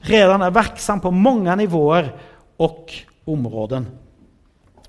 redan 0.07 0.45
er 0.45 0.53
verksam 0.55 1.01
på 1.01 1.11
mange 1.11 1.55
nivåer 1.57 2.13
og 2.61 2.93
områden. 3.27 3.89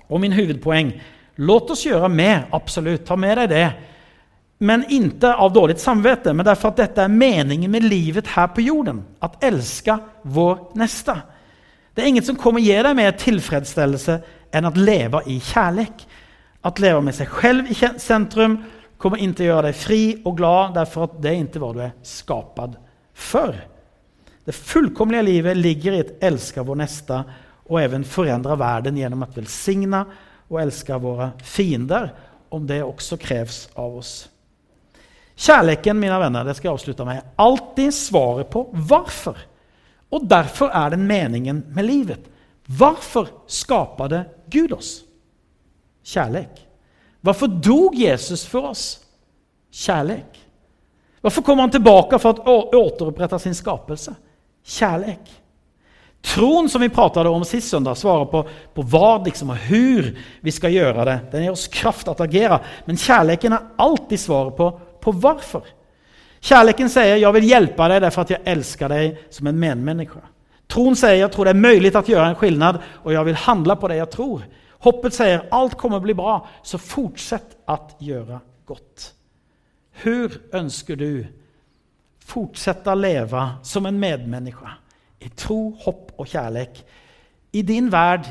Og 0.05 0.21
min 0.21 0.37
huvudpoeng, 0.37 0.93
låt 1.41 1.73
oss 1.73 1.85
gjøre 1.85 2.13
mer, 2.13 2.45
absolutt, 2.53 3.07
ta 3.09 3.17
med 3.17 3.41
deg 3.41 3.51
det. 3.51 3.67
Men 4.59 4.83
ikke 4.91 5.31
av 5.39 5.53
dårlig 5.55 5.77
samvete, 5.79 6.33
men 6.35 6.45
derfor 6.45 6.73
at 6.73 6.81
dette 6.81 7.03
er 7.05 7.11
meningen 7.11 7.71
med 7.71 7.85
livet 7.87 8.27
her 8.35 8.49
på 8.51 8.65
jorden. 8.65 9.05
At 9.23 9.39
elske 9.45 9.95
vår 10.27 10.73
neste. 10.79 11.15
Det 11.95 12.03
er 12.03 12.11
ingen 12.11 12.25
som 12.27 12.37
kommer 12.39 12.63
gi 12.63 12.75
deg 12.75 12.97
mer 12.97 13.15
tilfredsstillelse 13.19 14.17
enn 14.55 14.67
å 14.67 14.73
leve 14.75 15.23
i 15.31 15.37
kjærlighet. 15.39 16.03
At 16.67 16.81
leve 16.83 16.99
med 17.05 17.15
seg 17.15 17.31
selv 17.39 17.71
i 17.71 17.77
sentrum 18.03 18.57
kommer 18.99 19.21
ikke 19.23 19.45
å 19.45 19.47
gjøre 19.47 19.69
deg 19.69 19.77
fri 19.79 20.01
og 20.27 20.35
glad, 20.41 20.73
derfor 20.75 21.07
at 21.07 21.19
det 21.23 21.31
er 21.31 21.43
ikke 21.45 21.61
hva 21.63 21.69
du 21.75 21.83
er 21.85 21.93
skapt 22.03 22.59
for. 23.15 23.55
Det 24.43 24.55
fullkomlige 24.55 25.23
livet 25.27 25.59
ligger 25.59 25.95
i 25.95 26.01
å 26.03 26.17
elske 26.31 26.63
vår 26.65 26.81
neste 26.81 27.21
og 27.69 27.77
even 27.79 28.03
forandre 28.03 28.57
verden 28.59 28.97
gjennom 28.97 29.23
å 29.23 29.29
velsigne 29.35 30.01
og 30.49 30.59
elske 30.59 30.97
våre 30.99 31.31
fiender, 31.45 32.09
om 32.49 32.65
det 32.67 32.81
også 32.81 33.19
kreves 33.21 33.67
av 33.77 33.99
oss. 34.01 34.13
Kärleken, 35.39 35.99
mine 35.99 36.19
venner, 36.19 36.43
det 36.43 36.57
skal 36.57 36.67
jeg 36.67 36.73
avslutte 36.73 37.05
med, 37.07 37.21
alltid 37.39 37.93
svaret 37.95 38.49
på 38.51 38.65
hvorfor. 38.75 39.37
Og 40.11 40.25
derfor 40.27 40.73
er 40.75 40.91
den 40.91 41.05
meningen 41.07 41.61
med 41.71 41.87
livet. 41.87 42.25
Hvorfor 42.67 43.29
skapade 43.47 44.25
Gud 44.51 44.73
oss? 44.75 44.97
Kjærlighet. 46.03 46.59
Hvorfor 47.21 47.47
dog 47.47 47.95
Jesus 47.95 48.43
for 48.45 48.67
oss? 48.73 48.99
Kjærlighet. 49.71 50.41
Hvorfor 51.21 51.41
kommer 51.41 51.63
han 51.63 51.71
tilbake 51.71 52.19
for 52.19 52.43
å 52.43 52.57
återopprette 52.75 53.39
sin 53.39 53.55
skapelse? 53.55 54.17
Kjærlighet. 54.65 55.31
Tron 56.19 56.67
som 56.69 56.83
vi 56.83 56.91
pratet 56.91 57.27
om 57.31 57.47
sist 57.47 57.71
søndag, 57.71 57.95
svarer 57.95 58.27
på, 58.27 58.43
på 58.75 58.83
hva 58.91 59.21
liksom, 59.23 59.53
og 59.55 59.65
hvor 59.69 60.11
vi 60.43 60.51
skal 60.51 60.75
gjøre 60.75 61.07
det. 61.07 61.17
Den 61.31 61.47
gir 61.47 61.55
oss 61.55 61.69
kraft 61.71 62.03
til 62.09 62.11
å 62.11 62.27
agere, 62.27 62.59
Men 62.85 62.99
kjærligheten 62.99 63.55
er 63.55 63.67
alltid 63.79 64.19
svaret 64.19 64.57
på 64.59 64.71
på 65.01 65.11
hvorfor. 65.11 65.63
Kärleken 66.39 66.89
säger 66.89 67.17
jag 67.17 67.33
vill 67.33 67.49
hjälpa 67.49 67.87
dig 67.87 67.99
därför 67.99 68.21
att 68.21 68.29
jag 68.29 68.39
älskar 68.43 68.89
dig 68.89 69.23
som 69.29 69.47
en 69.47 69.59
medmänniska. 69.59 70.19
Tron 70.67 70.95
säger 70.95 71.21
jag 71.21 71.31
tror 71.31 71.45
det 71.45 71.51
är 71.51 71.55
möjligt 71.55 71.95
att 71.95 72.09
göra 72.09 72.27
en 72.27 72.35
skillnad 72.35 72.79
och 72.85 73.13
jag 73.13 73.23
vill 73.23 73.35
handla 73.35 73.75
på 73.75 73.87
det 73.87 73.95
jag 73.95 74.11
tror. 74.11 74.41
Hoppet 74.69 75.13
säger 75.13 75.47
allt 75.51 75.77
kommer 75.77 75.99
bli 75.99 76.13
bra, 76.13 76.47
så 76.63 76.77
fortsätt 76.77 77.57
att 77.65 77.95
göra 77.99 78.39
gott. 78.65 79.13
Hur 79.91 80.41
önskar 80.51 80.95
du 80.95 81.27
fortsätta 82.19 82.95
leva 82.95 83.55
som 83.63 83.85
en 83.85 83.99
medmänniska 83.99 84.71
i 85.19 85.29
tro, 85.29 85.77
hopp 85.79 86.11
och 86.15 86.27
kärlek 86.27 86.85
i 87.51 87.61
din 87.61 87.89
värld 87.89 88.25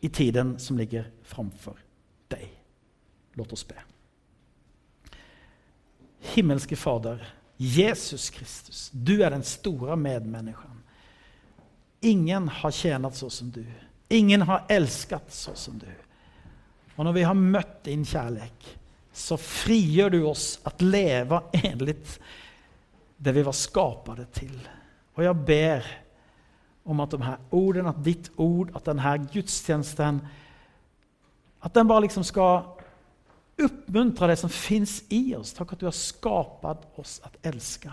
i 0.00 0.08
tiden 0.08 0.58
som 0.58 0.78
ligger 0.78 1.10
framför 1.22 1.74
dig? 2.28 2.52
Låt 3.32 3.52
oss 3.52 3.68
be. 3.68 3.85
Himmelske 6.36 6.76
Fader, 6.76 7.22
Jesus 7.56 8.30
Kristus, 8.30 8.90
du 8.92 9.14
er 9.22 9.32
den 9.32 9.44
store 9.46 9.96
medmennesken. 9.96 10.82
Ingen 12.00 12.48
har 12.48 12.70
tjänat 12.70 13.16
så 13.16 13.30
som 13.30 13.50
du. 13.50 13.64
Ingen 14.08 14.42
har 14.42 14.64
elsket 14.68 15.32
så 15.32 15.54
som 15.54 15.78
du. 15.78 15.88
Og 16.96 17.04
når 17.04 17.12
vi 17.12 17.24
har 17.24 17.34
møtt 17.34 17.84
din 17.84 18.04
kärlek 18.04 18.76
så 19.16 19.36
frigjør 19.36 20.10
du 20.10 20.22
oss 20.28 20.60
att 20.62 20.82
leve 20.82 21.40
enligt 21.52 22.20
det 23.16 23.32
vi 23.32 23.42
var 23.42 23.52
skapade 23.52 24.26
til. 24.32 24.68
Og 25.16 25.24
jeg 25.24 25.44
ber 25.46 25.86
om 26.84 27.00
at 27.00 27.10
de 27.10 27.22
her 27.24 27.38
orden, 27.50 27.86
at 27.88 28.02
ditt 28.04 28.28
ord, 28.36 28.74
at 28.76 28.84
denne 28.84 29.14
gudstjenesten 29.32 30.20
at 31.64 31.74
den 31.74 31.88
bare 31.88 32.04
liksom 32.04 32.24
skal 32.28 32.75
Uppmuntra 33.58 34.26
det 34.26 34.36
som 34.36 34.50
finns 34.50 35.04
i 35.08 35.34
oss. 35.34 35.52
Tack 35.52 35.72
att 35.72 35.80
du 35.80 35.86
har 35.86 35.92
skapat 35.92 36.98
oss 36.98 37.20
att 37.24 37.46
älska. 37.46 37.92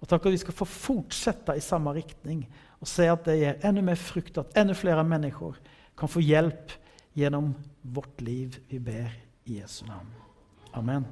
Och 0.00 0.08
tack 0.08 0.26
att 0.26 0.32
vi 0.32 0.38
ska 0.38 0.52
få 0.52 0.64
fortsätta 0.64 1.56
i 1.56 1.60
samma 1.60 1.94
riktning 1.94 2.50
och 2.66 2.88
se 2.88 3.08
att 3.08 3.24
det 3.24 3.36
ger 3.36 3.58
ännu 3.60 3.82
mer 3.82 3.94
frukt, 3.94 4.38
att 4.38 4.56
ännu 4.56 4.74
fler 4.74 5.02
människor 5.02 5.56
kan 5.96 6.08
få 6.08 6.20
hjälp 6.20 6.72
genom 7.12 7.54
vårt 7.80 8.20
liv. 8.20 8.58
Vi 8.68 8.78
ber 8.78 9.12
i 9.44 9.58
Jesu 9.58 9.86
namn. 9.86 10.10
Amen. 10.72 11.04